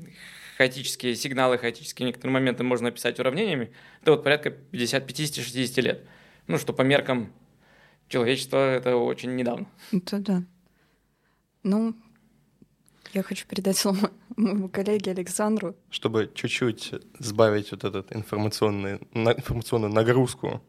хаотические 0.59 1.17
сигналы, 1.17 1.59
хаотические 1.59 2.07
некоторые 2.07 2.35
моменты 2.35 2.63
можно 2.63 2.89
описать 2.89 3.19
уравнениями, 3.19 3.73
это 4.03 4.13
вот 4.13 4.25
порядка 4.25 4.51
50, 4.51 5.11
50-60 5.11 5.81
лет. 5.81 6.07
Ну, 6.47 6.59
что 6.59 6.73
по 6.73 6.83
меркам 6.83 7.33
человечества 8.09 8.75
это 8.75 8.97
очень 8.97 9.37
недавно. 9.37 9.67
Это 9.93 10.19
да. 10.19 10.43
Ну, 11.63 11.95
я 13.13 13.23
хочу 13.23 13.47
передать 13.47 13.77
слово 13.77 14.11
моему 14.37 14.69
коллеге 14.69 15.11
Александру. 15.13 15.75
Чтобы 15.91 16.31
чуть-чуть 16.35 16.95
сбавить 17.19 17.71
вот 17.73 17.85
эту 17.85 18.05
информационную, 18.15 19.01
информационную 19.15 19.93
нагрузку 19.93 20.63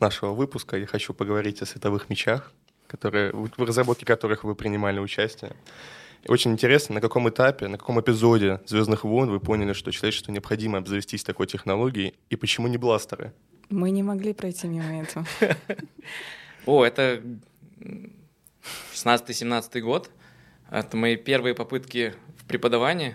нашего 0.00 0.32
выпуска, 0.32 0.76
я 0.76 0.86
хочу 0.86 1.14
поговорить 1.14 1.62
о 1.62 1.66
световых 1.66 2.10
мечах, 2.10 2.52
которые, 2.86 3.32
в 3.32 3.62
разработке 3.62 4.04
которых 4.04 4.44
вы 4.44 4.54
принимали 4.54 4.98
участие. 4.98 5.54
Очень 6.28 6.52
интересно, 6.52 6.96
на 6.96 7.00
каком 7.00 7.28
этапе, 7.28 7.66
на 7.66 7.78
каком 7.78 8.00
эпизоде 8.00 8.60
«Звездных 8.66 9.02
войн» 9.02 9.30
вы 9.30 9.40
поняли, 9.40 9.72
что 9.72 9.90
человечеству 9.90 10.32
необходимо 10.32 10.78
обзавестись 10.78 11.24
такой 11.24 11.48
технологией, 11.48 12.14
и 12.30 12.36
почему 12.36 12.68
не 12.68 12.76
бластеры? 12.78 13.32
Мы 13.70 13.90
не 13.90 14.04
могли 14.04 14.32
пройти 14.32 14.68
мимо 14.68 15.02
этого. 15.02 15.26
О, 16.66 16.84
это 16.84 17.22
16-17 18.94 19.80
год. 19.80 20.10
Это 20.72 20.96
мои 20.96 21.14
первые 21.14 21.54
попытки 21.54 22.14
в 22.36 22.46
преподавании. 22.46 23.14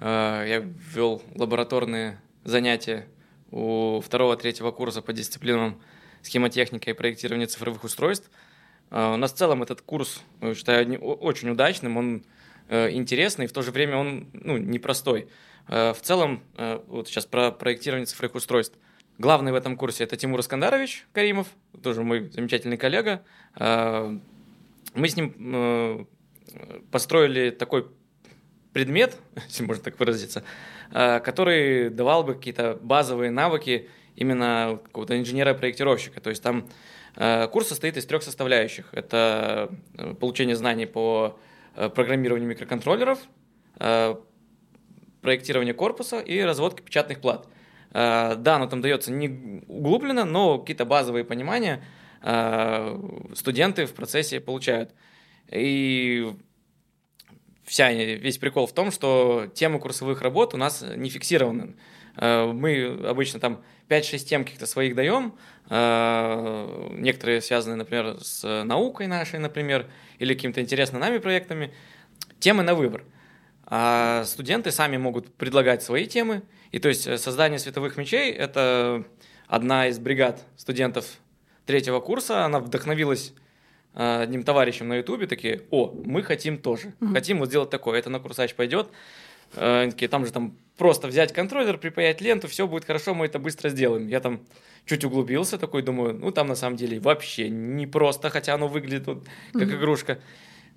А, 0.00 0.44
я 0.44 0.58
вел 0.94 1.22
лабораторные 1.34 2.20
занятия 2.44 3.06
у 3.50 4.00
второго-третьего 4.00 4.70
курса 4.70 5.00
по 5.00 5.14
дисциплинам 5.14 5.80
схемотехника 6.22 6.90
и 6.90 6.92
проектирование 6.92 7.46
цифровых 7.46 7.84
устройств– 7.84 8.30
а, 8.92 9.14
у 9.14 9.16
нас 9.16 9.32
в 9.32 9.36
целом 9.36 9.62
этот 9.62 9.80
курс, 9.80 10.22
я 10.42 10.54
считаю, 10.54 10.98
очень 10.98 11.48
удачным, 11.48 11.96
он 11.96 12.24
э, 12.68 12.90
интересный, 12.90 13.46
в 13.46 13.52
то 13.52 13.62
же 13.62 13.70
время 13.70 13.96
он 13.96 14.28
ну, 14.34 14.58
непростой. 14.58 15.28
В 15.66 15.96
целом, 16.02 16.42
э, 16.58 16.80
вот 16.88 17.08
сейчас 17.08 17.24
про 17.24 17.52
проектирование 17.52 18.04
цифровых 18.04 18.34
устройств. 18.34 18.76
Главный 19.16 19.52
в 19.52 19.54
этом 19.54 19.76
курсе 19.76 20.04
это 20.04 20.16
Тимур 20.16 20.40
Искандарович 20.40 21.06
Каримов, 21.12 21.46
тоже 21.82 22.02
мой 22.02 22.28
замечательный 22.30 22.76
коллега. 22.76 23.22
Мы 23.58 25.08
с 25.08 25.16
ним 25.16 25.34
э, 25.38 26.04
построили 26.90 27.50
такой 27.50 27.86
предмет, 28.72 29.16
если 29.48 29.64
можно 29.64 29.82
так 29.82 29.98
выразиться, 29.98 30.44
который 30.90 31.90
давал 31.90 32.24
бы 32.24 32.34
какие-то 32.34 32.78
базовые 32.80 33.30
навыки 33.30 33.88
именно 34.16 34.78
какого-то 34.84 35.18
инженера-проектировщика. 35.18 36.20
То 36.20 36.30
есть 36.30 36.42
там 36.42 36.68
Э, 37.16 37.48
курс 37.48 37.68
состоит 37.68 37.96
из 37.96 38.06
трех 38.06 38.22
составляющих. 38.22 38.88
Это 38.92 39.70
э, 39.96 40.14
получение 40.14 40.56
знаний 40.56 40.86
по 40.86 41.38
э, 41.74 41.88
программированию 41.88 42.48
микроконтроллеров, 42.48 43.18
проектирование 45.22 45.74
корпуса 45.74 46.20
и 46.20 46.40
разводка 46.40 46.82
печатных 46.82 47.20
плат. 47.20 47.48
Да, 47.90 48.36
оно 48.44 48.66
там 48.66 48.80
дается 48.80 49.10
не 49.10 49.62
углубленно, 49.66 50.24
но 50.24 50.58
какие-то 50.58 50.84
базовые 50.84 51.24
понимания 51.24 51.82
студенты 53.34 53.86
в 53.86 53.94
процессе 53.94 54.40
получают. 54.40 54.92
И 55.50 56.34
вся, 57.64 57.92
весь 57.92 58.38
прикол 58.38 58.66
в 58.66 58.72
том, 58.72 58.90
что 58.90 59.48
темы 59.54 59.78
курсовых 59.78 60.22
работ 60.22 60.54
у 60.54 60.56
нас 60.56 60.84
не 60.96 61.10
фиксированы. 61.10 61.74
Мы 62.16 63.00
обычно 63.04 63.40
там 63.40 63.62
5-6 63.88 64.18
тем 64.18 64.44
каких-то 64.44 64.66
своих 64.66 64.94
даем, 64.94 65.34
а, 65.68 66.90
некоторые 66.94 67.40
связаны, 67.40 67.76
например, 67.76 68.18
с 68.20 68.64
наукой 68.64 69.06
нашей, 69.06 69.38
например, 69.38 69.90
или 70.18 70.34
какими-то 70.34 70.60
интересными 70.60 71.00
нами 71.00 71.18
проектами. 71.18 71.72
Темы 72.38 72.62
на 72.62 72.74
выбор. 72.74 73.04
А 73.64 74.24
студенты 74.26 74.70
сами 74.70 74.96
могут 74.96 75.34
предлагать 75.34 75.82
свои 75.82 76.06
темы. 76.06 76.42
И 76.72 76.78
то 76.78 76.88
есть 76.88 77.04
создание 77.20 77.58
световых 77.58 77.96
мечей– 77.96 78.30
это 78.32 79.04
одна 79.46 79.88
из 79.88 79.98
бригад 79.98 80.44
студентов 80.56 81.06
третьего 81.64 82.00
курса. 82.00 82.44
Она 82.44 82.60
вдохновилась 82.60 83.32
одним 83.94 84.42
товарищем 84.42 84.88
на 84.88 84.96
Ютубе, 84.96 85.26
такие, 85.26 85.62
о, 85.70 85.92
мы 86.04 86.22
хотим 86.22 86.58
тоже, 86.58 86.94
mm-hmm. 87.00 87.12
хотим 87.12 87.38
вот 87.38 87.48
сделать 87.48 87.70
такое, 87.70 87.98
это 87.98 88.10
на 88.10 88.20
курсач 88.20 88.54
пойдет. 88.54 88.88
А, 89.54 89.90
такие, 89.90 90.08
там 90.08 90.24
же 90.24 90.32
там 90.32 90.56
просто 90.78 91.08
взять 91.08 91.32
контроллер, 91.32 91.78
припаять 91.78 92.20
ленту, 92.20 92.48
все 92.48 92.66
будет 92.66 92.84
хорошо, 92.84 93.14
мы 93.14 93.26
это 93.26 93.38
быстро 93.38 93.68
сделаем. 93.68 94.08
Я 94.08 94.20
там 94.20 94.40
чуть 94.86 95.04
углубился, 95.04 95.58
такой 95.58 95.82
думаю, 95.82 96.14
ну 96.14 96.30
там 96.30 96.48
на 96.48 96.54
самом 96.54 96.76
деле 96.76 96.98
вообще 97.00 97.48
не 97.48 97.86
просто, 97.86 98.30
хотя 98.30 98.54
оно 98.54 98.68
выглядит 98.68 99.06
вот, 99.06 99.26
как 99.52 99.62
mm-hmm. 99.62 99.76
игрушка. 99.76 100.20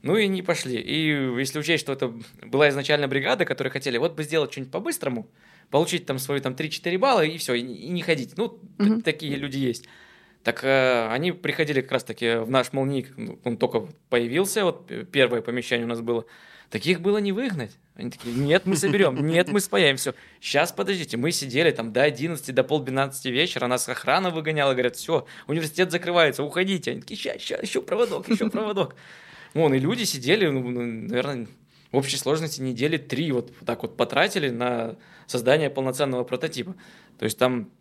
Ну 0.01 0.17
и 0.17 0.27
не 0.27 0.43
пошли. 0.43 0.79
И 0.79 1.09
если 1.39 1.57
учесть, 1.57 1.83
что 1.83 1.93
это 1.93 2.13
была 2.43 2.69
изначально 2.69 3.07
бригада, 3.07 3.45
которые 3.45 3.71
хотели 3.71 3.97
вот 3.97 4.15
бы 4.15 4.23
сделать 4.23 4.51
что-нибудь 4.51 4.71
по-быстрому, 4.71 5.27
получить 5.71 6.05
там 6.05 6.19
свои 6.19 6.41
там 6.41 6.53
3-4 6.53 6.97
балла 6.99 7.25
и 7.25 7.37
все, 7.37 7.55
и, 7.55 7.61
и 7.61 7.89
не 7.89 8.01
ходить. 8.01 8.37
Ну, 8.37 8.59
mm-hmm. 8.77 9.01
такие 9.01 9.35
люди 9.35 9.57
есть. 9.57 9.85
Так 10.45 10.63
э, 10.63 11.07
они 11.09 11.31
приходили 11.31 11.81
как 11.81 11.93
раз-таки 11.93 12.35
в 12.35 12.51
наш 12.51 12.71
молник, 12.71 13.15
он 13.43 13.57
только 13.57 13.87
появился, 14.09 14.63
вот 14.63 14.91
первое 15.11 15.41
помещение 15.41 15.85
у 15.87 15.89
нас 15.89 16.01
было. 16.01 16.23
Таких 16.69 17.01
было 17.01 17.17
не 17.17 17.31
выгнать. 17.31 17.71
Они 17.95 18.11
такие, 18.11 18.35
нет, 18.35 18.67
мы 18.67 18.75
соберем, 18.75 19.25
нет, 19.25 19.47
мы 19.49 19.59
спаяем, 19.59 19.97
все. 19.97 20.13
Сейчас, 20.39 20.71
подождите, 20.71 21.17
мы 21.17 21.31
сидели 21.31 21.71
там 21.71 21.91
до 21.91 22.03
11, 22.03 22.53
до 22.53 22.63
пол 22.63 22.83
12 22.83 23.25
вечера, 23.25 23.65
нас 23.65 23.89
охрана 23.89 24.29
выгоняла, 24.29 24.73
говорят, 24.73 24.95
все, 24.97 25.25
университет 25.47 25.89
закрывается, 25.89 26.43
уходите. 26.43 26.91
Они 26.91 27.01
такие, 27.01 27.17
сейчас, 27.17 27.41
сейчас, 27.41 27.63
еще 27.63 27.81
проводок, 27.81 28.29
еще 28.29 28.47
проводок. 28.51 28.95
Вон, 29.55 29.73
и 29.73 29.79
люди 29.79 30.03
сидели, 30.03 30.45
ну, 30.45 30.61
ну, 30.61 30.83
наверное, 30.83 31.47
в 31.91 31.97
общей 31.97 32.17
сложности 32.17 32.61
недели 32.61 32.97
три 32.97 33.31
вот 33.31 33.51
так 33.65 33.81
вот 33.81 33.97
потратили 33.97 34.49
на 34.49 34.95
создание 35.25 35.71
полноценного 35.71 36.23
прототипа. 36.23 36.75
То 37.17 37.25
есть 37.25 37.39
там 37.39 37.71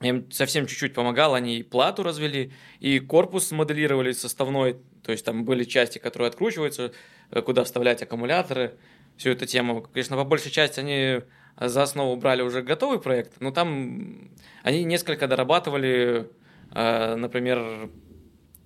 им 0.00 0.30
совсем 0.30 0.66
чуть-чуть 0.66 0.94
помогал, 0.94 1.34
они 1.34 1.58
и 1.58 1.62
плату 1.62 2.02
развели, 2.02 2.52
и 2.78 2.98
корпус 3.00 3.50
моделировали 3.50 4.12
составной, 4.12 4.76
то 5.02 5.12
есть 5.12 5.24
там 5.24 5.44
были 5.44 5.64
части, 5.64 5.98
которые 5.98 6.28
откручиваются, 6.28 6.92
э, 7.30 7.42
куда 7.42 7.64
вставлять 7.64 8.02
аккумуляторы, 8.02 8.78
всю 9.16 9.30
эту 9.30 9.44
тему. 9.44 9.82
Конечно, 9.82 10.16
по 10.16 10.24
большей 10.24 10.50
части 10.50 10.80
они 10.80 11.20
за 11.58 11.82
основу 11.82 12.16
брали 12.16 12.40
уже 12.40 12.62
готовый 12.62 13.00
проект, 13.00 13.40
но 13.40 13.50
там 13.50 14.30
они 14.62 14.84
несколько 14.84 15.28
дорабатывали, 15.28 16.30
э, 16.72 17.14
например, 17.16 17.90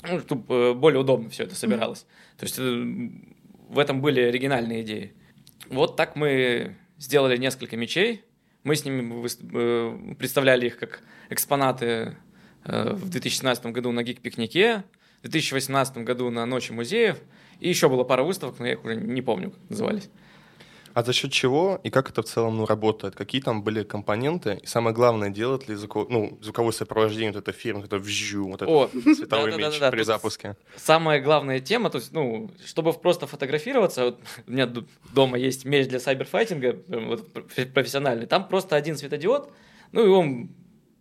ну, 0.08 0.20
чтобы 0.20 0.74
более 0.74 1.00
удобно 1.00 1.30
все 1.30 1.44
это 1.44 1.56
собиралось. 1.56 2.06
Mm-hmm. 2.06 2.38
То 2.38 2.44
есть 2.44 2.58
э, 2.58 3.72
в 3.74 3.78
этом 3.78 4.00
были 4.00 4.20
оригинальные 4.20 4.82
идеи. 4.82 5.14
Вот 5.68 5.96
так 5.96 6.14
мы 6.14 6.76
сделали 6.98 7.36
несколько 7.36 7.76
мечей. 7.76 8.22
Мы 8.64 8.76
с 8.76 8.84
ними 8.84 9.24
э, 9.52 10.14
представляли 10.16 10.66
их 10.66 10.78
как 10.78 11.02
экспонаты 11.30 12.16
в 12.64 13.10
2017 13.10 13.66
году 13.66 13.92
на 13.92 14.02
гик-пикнике, 14.02 14.84
в 15.22 15.28
2018 15.28 15.98
году 15.98 16.30
на 16.30 16.46
Ночи 16.46 16.72
музеев, 16.72 17.18
и 17.60 17.68
еще 17.68 17.90
было 17.90 18.04
пара 18.04 18.22
выставок, 18.22 18.58
но 18.58 18.66
я 18.66 18.72
их 18.72 18.84
уже 18.84 18.96
не 18.96 19.20
помню, 19.20 19.50
как 19.50 19.60
назывались. 19.68 20.08
А 20.94 21.02
за 21.02 21.12
счет 21.12 21.32
чего 21.32 21.80
и 21.82 21.90
как 21.90 22.08
это 22.08 22.22
в 22.22 22.26
целом 22.26 22.56
ну, 22.56 22.66
работает? 22.66 23.16
Какие 23.16 23.42
там 23.42 23.64
были 23.64 23.82
компоненты? 23.82 24.60
И 24.62 24.66
самое 24.66 24.94
главное, 24.94 25.28
делает 25.28 25.68
ли 25.68 25.74
звуко... 25.74 26.06
ну, 26.08 26.38
звуковое 26.40 26.70
сопровождение 26.70 27.32
вот 27.32 27.42
этой 27.42 27.52
фирмы, 27.52 27.80
вот 27.80 27.92
это 27.92 27.98
вжу, 27.98 28.48
вот 28.48 28.62
этот 28.62 28.92
световой 29.16 29.50
да, 29.50 29.56
меч 29.56 29.78
да, 29.80 29.86
да, 29.86 29.90
при 29.90 30.02
запуске? 30.02 30.56
Самая 30.76 31.20
главная 31.20 31.58
тема, 31.58 31.90
то 31.90 31.98
есть, 31.98 32.12
ну, 32.12 32.48
чтобы 32.64 32.92
просто 32.92 33.26
фотографироваться, 33.26 34.04
вот, 34.04 34.20
у 34.46 34.52
меня 34.52 34.72
дома 35.12 35.36
есть 35.36 35.64
меч 35.64 35.88
для 35.88 35.98
сайберфайтинга, 35.98 36.78
вот, 36.86 37.28
профессиональный, 37.74 38.26
там 38.26 38.46
просто 38.46 38.76
один 38.76 38.96
светодиод, 38.96 39.50
ну 39.90 40.04
и 40.04 40.08
он 40.08 40.50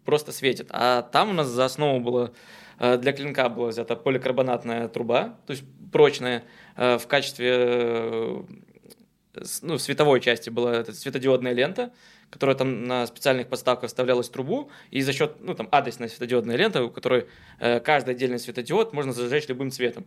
просто 0.05 0.31
светит. 0.31 0.67
А 0.71 1.03
там 1.03 1.29
у 1.29 1.33
нас 1.33 1.47
за 1.47 1.65
основу 1.65 1.99
было 1.99 2.33
э, 2.79 2.97
для 2.97 3.13
клинка 3.13 3.47
была 3.47 3.67
взята 3.67 3.95
поликарбонатная 3.95 4.87
труба, 4.87 5.37
то 5.45 5.51
есть 5.51 5.63
прочная, 5.91 6.43
э, 6.77 6.97
в 6.97 7.05
качестве 7.05 7.51
э, 7.55 8.43
ну, 9.61 9.77
в 9.77 9.81
световой 9.81 10.19
части 10.21 10.49
была 10.49 10.75
эта 10.75 10.93
светодиодная 10.93 11.53
лента, 11.53 11.91
которая 12.29 12.55
там 12.55 12.85
на 12.85 13.05
специальных 13.07 13.47
подставках 13.47 13.89
вставлялась 13.89 14.29
в 14.29 14.31
трубу, 14.31 14.69
и 14.91 15.01
за 15.01 15.13
счет, 15.13 15.37
ну, 15.39 15.53
там, 15.53 15.67
адресная 15.71 16.07
светодиодная 16.07 16.55
лента, 16.55 16.83
у 16.83 16.89
которой 16.89 17.27
э, 17.59 17.79
каждый 17.79 18.11
отдельный 18.11 18.39
светодиод 18.39 18.93
можно 18.93 19.13
зажечь 19.13 19.47
любым 19.47 19.71
цветом. 19.71 20.05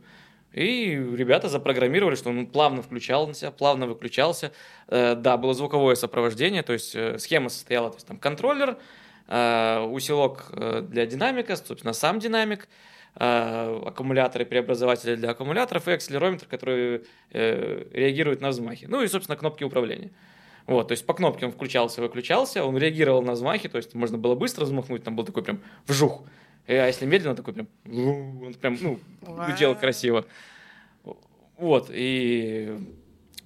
И 0.53 0.91
ребята 0.95 1.49
запрограммировали, 1.49 2.15
что 2.15 2.31
он 2.31 2.47
плавно 2.47 2.83
включался, 2.83 3.51
плавно 3.51 3.87
выключался. 3.87 4.53
Э, 4.89 5.15
да, 5.15 5.37
было 5.37 5.55
звуковое 5.55 5.95
сопровождение, 5.97 6.63
то 6.63 6.73
есть 6.73 6.95
э, 6.95 7.19
схема 7.19 7.49
состояла, 7.49 7.91
то 7.91 7.97
есть 7.97 8.07
там 8.07 8.19
контроллер, 8.19 8.77
э, 9.29 9.81
усилок 9.81 10.47
э, 10.53 10.83
для 10.83 11.07
динамика, 11.07 11.57
собственно, 11.57 11.93
сам 11.93 12.21
динамик, 12.21 12.65
э, 12.65 12.96
аккумуляторы, 13.19 14.45
преобразователи 14.45 15.15
для 15.15 15.31
аккумуляторов 15.31 15.89
и 15.89 15.93
акселерометр, 15.93 16.47
который 16.47 17.05
э, 17.31 17.87
реагирует 17.93 18.41
на 18.41 18.51
взмахи. 18.51 18.87
Ну 18.87 19.03
и, 19.03 19.09
собственно, 19.09 19.37
кнопки 19.37 19.65
управления. 19.65 20.11
Вот, 20.67 20.89
то 20.89 20.93
есть 20.93 21.07
по 21.07 21.15
кнопке 21.15 21.47
он 21.47 21.53
включался, 21.53 22.03
выключался, 22.03 22.65
он 22.65 22.77
реагировал 22.77 23.23
на 23.23 23.33
взмахи, 23.33 23.69
то 23.69 23.79
есть 23.79 23.95
можно 23.95 24.19
было 24.19 24.35
быстро 24.35 24.65
взмахнуть, 24.65 25.05
там 25.05 25.15
был 25.15 25.25
такой 25.25 25.45
прям 25.45 25.63
вжух. 25.87 26.25
А 26.67 26.73
если 26.73 27.07
медленно, 27.07 27.37
такой 27.37 27.55
прям, 27.55 27.69
он 27.87 28.55
прям, 28.55 28.77
ну, 28.81 28.99
делал 29.57 29.77
красиво. 29.77 30.27
Вот, 31.57 31.89
и 31.93 32.77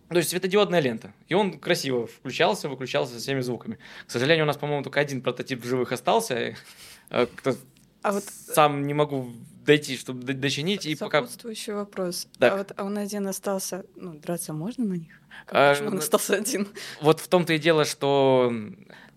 то 0.08 0.16
есть 0.16 0.30
светодиодная 0.30 0.80
лента. 0.80 1.12
И 1.28 1.34
он 1.34 1.60
красиво 1.60 2.08
включался, 2.08 2.68
выключался 2.68 3.12
со 3.12 3.20
всеми 3.20 3.40
звуками. 3.40 3.78
К 4.06 4.10
сожалению, 4.10 4.44
у 4.44 4.46
нас, 4.48 4.56
по-моему, 4.56 4.82
только 4.82 4.98
один 4.98 5.20
прототип 5.22 5.62
в 5.62 5.68
живых 5.68 5.92
остался. 5.92 6.56
А 8.02 8.12
вот 8.12 8.24
сам 8.24 8.86
не 8.86 8.94
могу 8.94 9.30
дойти, 9.64 9.96
чтобы 9.96 10.32
дочинить. 10.32 10.86
И 10.86 10.94
пока... 10.94 11.20
Сопутствующий 11.20 11.72
вопрос. 11.74 12.26
Да. 12.38 12.54
А 12.54 12.56
вот 12.56 12.72
а 12.76 12.84
он 12.84 12.98
один 12.98 13.26
остался, 13.26 13.84
ну, 13.94 14.14
драться 14.14 14.52
можно 14.52 14.84
на 14.84 14.94
них? 14.94 15.20
А, 15.48 15.72
почему 15.72 15.90
он 15.90 15.98
остался 15.98 16.36
один? 16.36 16.68
Вот 17.00 17.20
в 17.20 17.28
том-то 17.28 17.52
и 17.52 17.58
дело, 17.58 17.84
что 17.84 18.52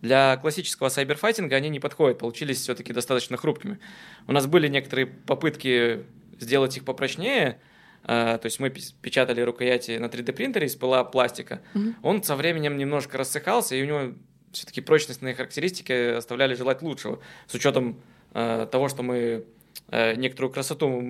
для 0.02 0.38
классического 0.38 0.90
сайберфайтинга 0.90 1.56
они 1.56 1.70
не 1.70 1.80
подходят, 1.80 2.20
получились 2.20 2.60
все-таки 2.62 2.94
достаточно 2.94 3.38
хрупкими. 3.38 3.80
У 4.28 4.32
нас 4.32 4.48
были 4.48 4.68
некоторые 4.68 5.08
попытки 5.08 6.06
сделать 6.40 6.78
их 6.78 6.86
попрочнее, 6.86 7.60
Uh, 8.06 8.38
то 8.38 8.48
есть 8.48 8.60
мы 8.60 8.70
печатали 8.70 9.40
рукояти 9.40 9.98
на 9.98 10.08
3D 10.08 10.34
принтере 10.34 10.68
из 10.68 10.76
пыла 10.76 11.06
пластика. 11.06 11.62
Mm-hmm. 11.74 11.94
Он 12.02 12.22
со 12.22 12.36
временем 12.36 12.76
немножко 12.76 13.18
рассыхался, 13.18 13.76
и 13.76 13.82
у 13.82 13.86
него 13.86 14.14
все-таки 14.52 14.82
прочностные 14.82 15.34
характеристики 15.34 16.16
оставляли 16.18 16.54
желать 16.54 16.82
лучшего. 16.82 17.22
С 17.48 17.54
учетом 17.54 18.02
того, 18.34 18.90
что 18.90 19.04
мы 19.04 19.46
э, 19.90 20.16
некоторую 20.16 20.52
красоту 20.52 21.04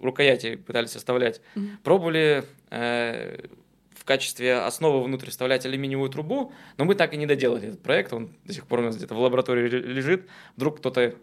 рукояти 0.00 0.56
пытались 0.56 0.96
оставлять. 0.96 1.40
Mm-hmm. 1.54 1.68
Пробовали 1.82 2.44
э, 2.70 3.46
в 4.02 4.04
качестве 4.04 4.56
основы 4.56 5.04
внутрь 5.04 5.30
вставлять 5.30 5.64
алюминиевую 5.64 6.10
трубу, 6.10 6.52
но 6.76 6.84
мы 6.84 6.96
так 6.96 7.14
и 7.14 7.16
не 7.16 7.26
доделали 7.26 7.68
этот 7.68 7.82
проект, 7.82 8.12
он 8.12 8.30
до 8.44 8.52
сих 8.52 8.66
пор 8.66 8.80
у 8.80 8.82
нас 8.82 8.96
где-то 8.96 9.14
в 9.14 9.20
лаборатории 9.20 9.68
лежит. 9.68 10.26
Вдруг 10.56 10.78
кто-то, 10.78 11.14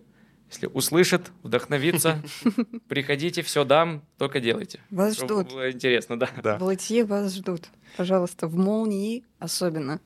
если 0.49 0.67
услышит, 0.67 1.31
вдохновится, 1.43 2.21
приходите, 2.87 3.41
все 3.41 3.65
дам, 3.65 4.01
только 4.17 4.39
делайте. 4.39 4.79
Вас 4.91 5.17
ждут. 5.17 5.49
Было 5.49 5.71
интересно, 5.71 6.17
да. 6.17 6.29
да. 6.41 6.57
В 6.57 7.05
вас 7.05 7.35
ждут. 7.35 7.67
Пожалуйста, 7.97 8.47
в 8.47 8.55
молнии 8.55 9.25
особенно. 9.39 9.99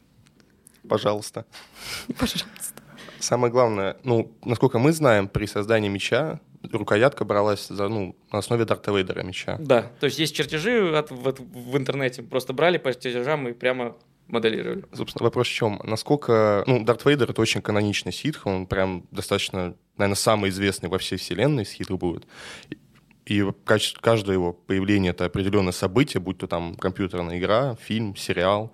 Пожалуйста. 0.88 1.46
Пожалуйста. 2.20 2.83
Самое 3.24 3.54
главное, 3.54 3.96
ну, 4.04 4.36
насколько 4.44 4.80
мы 4.80 4.92
знаем, 4.92 5.30
при 5.30 5.46
создании 5.46 5.88
меча 5.88 6.42
рукоятка 6.72 7.24
бралась 7.24 7.68
за, 7.68 7.88
ну, 7.88 8.18
на 8.34 8.40
основе 8.40 8.66
Дарта 8.66 8.92
Вейдера 8.92 9.24
меча. 9.24 9.56
Да, 9.60 9.84
то 10.02 10.08
есть 10.08 10.20
есть 10.20 10.36
чертежи 10.36 10.94
от, 10.98 11.10
в, 11.10 11.34
в 11.40 11.78
интернете, 11.78 12.22
просто 12.22 12.52
брали 12.52 12.78
по 12.78 12.94
чертежам 12.94 13.48
и 13.48 13.54
прямо 13.54 13.96
моделировали. 14.28 14.84
Собственно, 14.94 15.24
вопрос 15.24 15.48
в 15.48 15.52
чем? 15.54 15.80
Насколько... 15.86 16.66
Ну, 16.68 16.84
Дарт 16.84 17.06
Вейдер— 17.06 17.30
это 17.32 17.42
очень 17.42 17.62
каноничный 17.62 18.12
ситх, 18.12 18.46
он 18.46 18.68
прям 18.68 19.06
достаточно, 19.12 19.76
наверное, 19.98 20.16
самый 20.16 20.50
известный 20.50 20.90
во 20.90 20.98
всей 20.98 21.18
вселенной 21.18 21.66
ситх 21.66 21.92
будет. 21.92 22.28
И 23.26 23.42
каждое 23.64 24.34
его 24.34 24.52
появление— 24.52 25.12
это 25.14 25.24
определенное 25.24 25.72
событие, 25.72 26.20
будь 26.20 26.40
то 26.40 26.48
там 26.48 26.76
компьютерная 26.76 27.40
игра, 27.40 27.78
фильм, 27.78 28.18
сериал. 28.18 28.74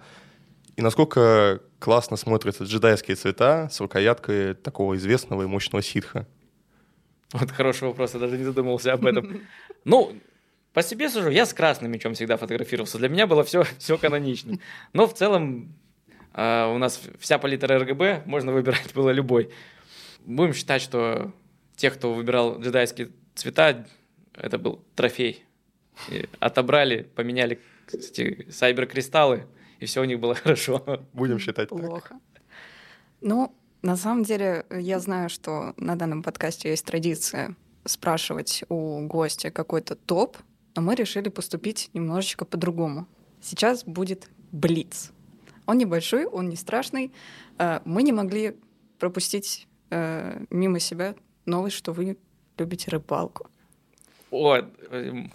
И 0.80 0.82
насколько 0.82 1.60
классно 1.80 2.15
смотрятся 2.15 2.63
джедайские 2.63 3.18
цвета 3.18 3.68
с 3.70 3.82
рукояткой 3.82 4.54
такого 4.54 4.96
известного 4.96 5.44
и 5.44 5.46
мощного 5.46 5.84
ситха. 5.84 6.26
Вот 7.34 7.52
хороший 7.52 7.89
вопрос, 7.89 8.13
я 8.13 8.22
даже 8.22 8.38
не 8.38 8.46
задумывался 8.46 8.94
об 8.94 9.06
этом. 9.06 9.42
Ну, 9.84 10.15
по 10.72 10.82
себе 10.82 11.10
сужу, 11.10 11.32
я 11.32 11.46
с 11.46 11.54
красным 11.54 11.92
мечом 11.92 12.13
всегда 12.13 12.38
фотографировался. 12.38 12.98
Для 12.98 13.10
меня 13.10 13.28
было 13.28 13.44
все, 13.44 13.65
все 13.78 13.98
канонично. 13.98 14.58
Но 14.94 15.06
в 15.06 15.13
целом 15.13 15.76
э, 16.34 16.65
у 16.74 16.78
нас 16.78 17.02
вся 17.20 17.39
палитра 17.39 17.78
РГБ, 17.78 18.24
можно 18.26 18.54
выбирать 18.54 18.94
было 18.94 19.10
любой. 19.10 19.50
Будем 20.26 20.54
считать, 20.54 20.82
что 20.82 21.34
тех, 21.76 21.96
кто 21.96 22.13
выбирал 22.13 22.58
джедайские 22.58 23.10
цвета, 23.36 23.86
это 24.34 24.58
был 24.58 24.82
трофей. 24.96 25.44
И 26.10 26.30
отобрали, 26.39 27.02
поменяли 27.15 27.60
эти 27.92 28.48
сайбер-кристаллы, 28.50 29.46
и 29.80 29.86
все 29.86 30.02
у 30.02 30.06
них 30.06 30.20
было 30.20 30.36
хорошо. 30.44 31.06
Будем 31.13 31.39
считать 31.39 31.70
Плохо. 31.70 32.20
Так. 32.34 32.44
Ну, 33.22 33.54
на 33.82 33.96
самом 33.96 34.24
деле, 34.24 34.65
я 34.70 35.00
знаю, 35.00 35.30
что 35.30 35.74
на 35.78 35.96
данном 35.96 36.24
подкасте 36.24 36.70
есть 36.70 36.86
традиция 36.86 37.56
спрашивать 37.86 38.63
у 38.70 39.06
гостя 39.08 39.52
какой-то 39.52 39.96
топ, 39.96 40.38
но 40.76 40.82
мы 40.82 40.96
решили 40.96 41.30
поступить 41.30 41.89
немножечко 41.94 42.46
по-другому. 42.46 43.08
Сейчас 43.42 43.84
будет 43.84 44.30
блиц. 44.52 45.12
Он 45.65 45.78
небольшой, 45.78 46.26
он 46.26 46.50
не 46.50 46.56
страшный. 46.56 47.12
Э, 47.58 47.80
мы 47.86 48.04
не 48.04 48.12
могли 48.12 48.56
пропустить 49.00 49.68
э, 49.92 50.44
мимо 50.50 50.80
себя 50.80 51.15
новость, 51.46 51.76
что 51.76 51.94
вы 51.94 52.18
любите 52.58 52.92
рыбалку. 52.92 53.50
О, 54.32 54.58
эм, 54.58 55.32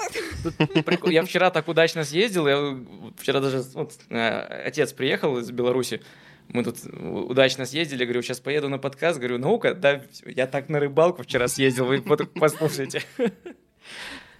я 1.04 1.24
вчера 1.24 1.50
так 1.50 1.68
удачно 1.68 2.04
съездил, 2.04 2.46
я 2.46 2.78
вчера 3.16 3.40
даже 3.40 3.62
вот, 3.74 3.92
э, 4.08 4.66
отец 4.66 4.92
приехал 4.92 5.38
из 5.38 5.50
Беларуси, 5.50 6.00
мы 6.48 6.62
тут 6.62 6.76
удачно 6.84 7.66
съездили, 7.66 8.04
говорю, 8.04 8.22
сейчас 8.22 8.40
поеду 8.40 8.68
на 8.68 8.78
подкаст, 8.78 9.18
говорю, 9.18 9.38
наука, 9.38 9.74
да, 9.74 10.02
я 10.26 10.46
так 10.46 10.68
на 10.68 10.78
рыбалку 10.78 11.22
вчера 11.22 11.48
съездил, 11.48 11.86
вы 11.86 12.02
послушайте. 12.02 13.02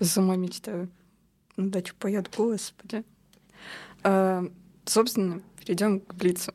Сама 0.01 0.37
мечтаю. 0.37 0.89
На 1.57 1.71
дачу 1.71 1.95
поеду, 1.99 2.31
господи. 2.37 3.05
А, 4.03 4.45
собственно, 4.85 5.41
перейдем 5.59 6.01
к 6.01 6.15
Блицу. 6.15 6.53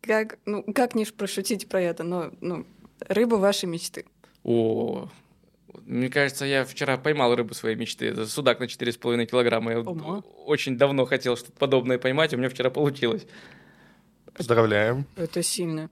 Как, 0.00 0.38
ну, 0.46 0.64
как 0.72 0.94
не 0.94 1.04
прошутить 1.04 1.68
про 1.68 1.80
это, 1.80 2.04
но 2.04 2.32
ну, 2.40 2.66
рыба 3.00 3.36
вашей 3.36 3.66
мечты. 3.66 4.06
О, 4.42 5.08
мне 5.90 6.08
кажется, 6.08 6.44
я 6.44 6.64
вчера 6.64 6.96
поймал 6.98 7.34
рыбу 7.34 7.54
своей 7.54 7.76
мечты. 7.76 8.26
Судак 8.26 8.60
на 8.60 8.64
4,5 8.64 9.26
килограмма. 9.26 9.72
Я 9.72 9.80
Ого. 9.80 10.24
очень 10.46 10.76
давно 10.78 11.04
хотел 11.04 11.36
что-то 11.36 11.52
подобное 11.58 11.98
поймать, 11.98 12.32
и 12.32 12.36
у 12.36 12.38
меня 12.38 12.48
вчера 12.48 12.70
получилось. 12.70 13.26
Поздравляем. 14.34 15.04
Это 15.16 15.42
сильно. 15.42 15.90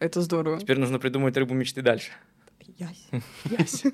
Это 0.00 0.20
здорово. 0.22 0.60
Теперь 0.60 0.78
нужно 0.78 0.98
придумать 0.98 1.36
рыбу 1.36 1.54
мечты 1.54 1.82
дальше. 1.82 2.10
Ясь. 2.78 3.08
Ясь. 3.44 3.84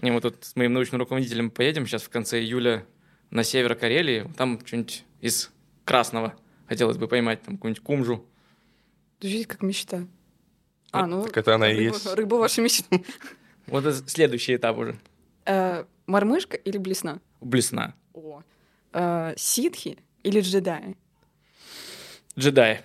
Не, 0.00 0.10
мы 0.10 0.20
тут 0.20 0.44
с 0.44 0.56
моим 0.56 0.72
научным 0.72 1.00
руководителем 1.00 1.50
поедем 1.50 1.86
сейчас 1.86 2.02
в 2.02 2.08
конце 2.08 2.40
июля 2.40 2.84
на 3.30 3.44
север 3.44 3.74
Карелии. 3.74 4.30
Там 4.36 4.60
что-нибудь 4.64 5.04
из 5.20 5.50
красного 5.84 6.34
хотелось 6.68 6.96
бы 6.98 7.08
поймать, 7.08 7.42
там 7.42 7.56
какую-нибудь 7.56 7.82
кумжу. 7.82 8.24
Звучит 9.20 9.46
как 9.46 9.62
мечта. 9.62 10.06
А, 10.92 11.06
ну, 11.06 11.24
Так 11.24 11.36
это 11.38 11.54
она 11.54 11.70
и 11.70 11.76
рыба, 11.76 11.94
есть. 11.94 12.14
рыба 12.14 12.34
ваша 12.36 12.60
мечта. 12.62 12.98
Вот 13.66 13.84
это 13.84 14.08
следующий 14.08 14.56
этап 14.56 14.78
уже. 14.78 14.98
Э, 15.44 15.84
Мормышка 16.06 16.56
или 16.56 16.78
блесна? 16.78 17.20
Блесна. 17.40 17.94
О. 18.14 18.42
Э, 18.92 19.34
Ситхи 19.36 19.98
или 20.22 20.40
джедаи? 20.40 20.96
Джедаи. 22.38 22.80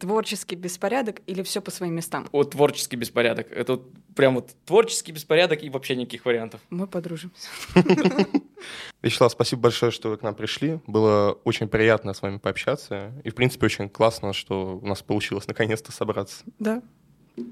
Творческий 0.00 0.56
беспорядок 0.56 1.20
или 1.26 1.42
все 1.42 1.60
по 1.60 1.70
своим 1.70 1.94
местам? 1.94 2.26
Вот 2.32 2.52
творческий 2.52 2.96
беспорядок. 2.96 3.52
Это 3.52 3.72
вот 3.72 3.92
прям 4.16 4.36
вот 4.36 4.52
творческий 4.64 5.12
беспорядок 5.12 5.62
и 5.62 5.68
вообще 5.68 5.96
никаких 5.96 6.24
вариантов. 6.24 6.62
Мы 6.70 6.86
подружимся. 6.86 7.48
Вячеслав, 9.02 9.32
спасибо 9.32 9.62
большое, 9.62 9.92
что 9.92 10.08
вы 10.08 10.16
к 10.16 10.22
нам 10.22 10.34
пришли. 10.34 10.80
Было 10.86 11.32
очень 11.44 11.68
приятно 11.68 12.14
с 12.14 12.22
вами 12.22 12.38
пообщаться. 12.38 13.12
И, 13.22 13.28
в 13.28 13.34
принципе, 13.34 13.66
очень 13.66 13.90
классно, 13.90 14.32
что 14.32 14.78
у 14.82 14.86
нас 14.86 15.02
получилось 15.02 15.46
наконец-то 15.46 15.92
собраться. 15.92 16.42
Да, 16.58 16.82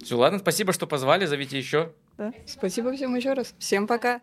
Все, 0.03 0.17
ладно, 0.17 0.39
спасибо, 0.39 0.73
что 0.73 0.87
позвали, 0.87 1.27
зовите 1.27 1.59
еще. 1.59 1.93
Да. 2.17 2.33
Спасибо 2.47 2.93
всем 2.93 3.15
еще 3.15 3.33
раз. 3.33 3.55
Всем 3.59 3.87
пока. 3.87 4.23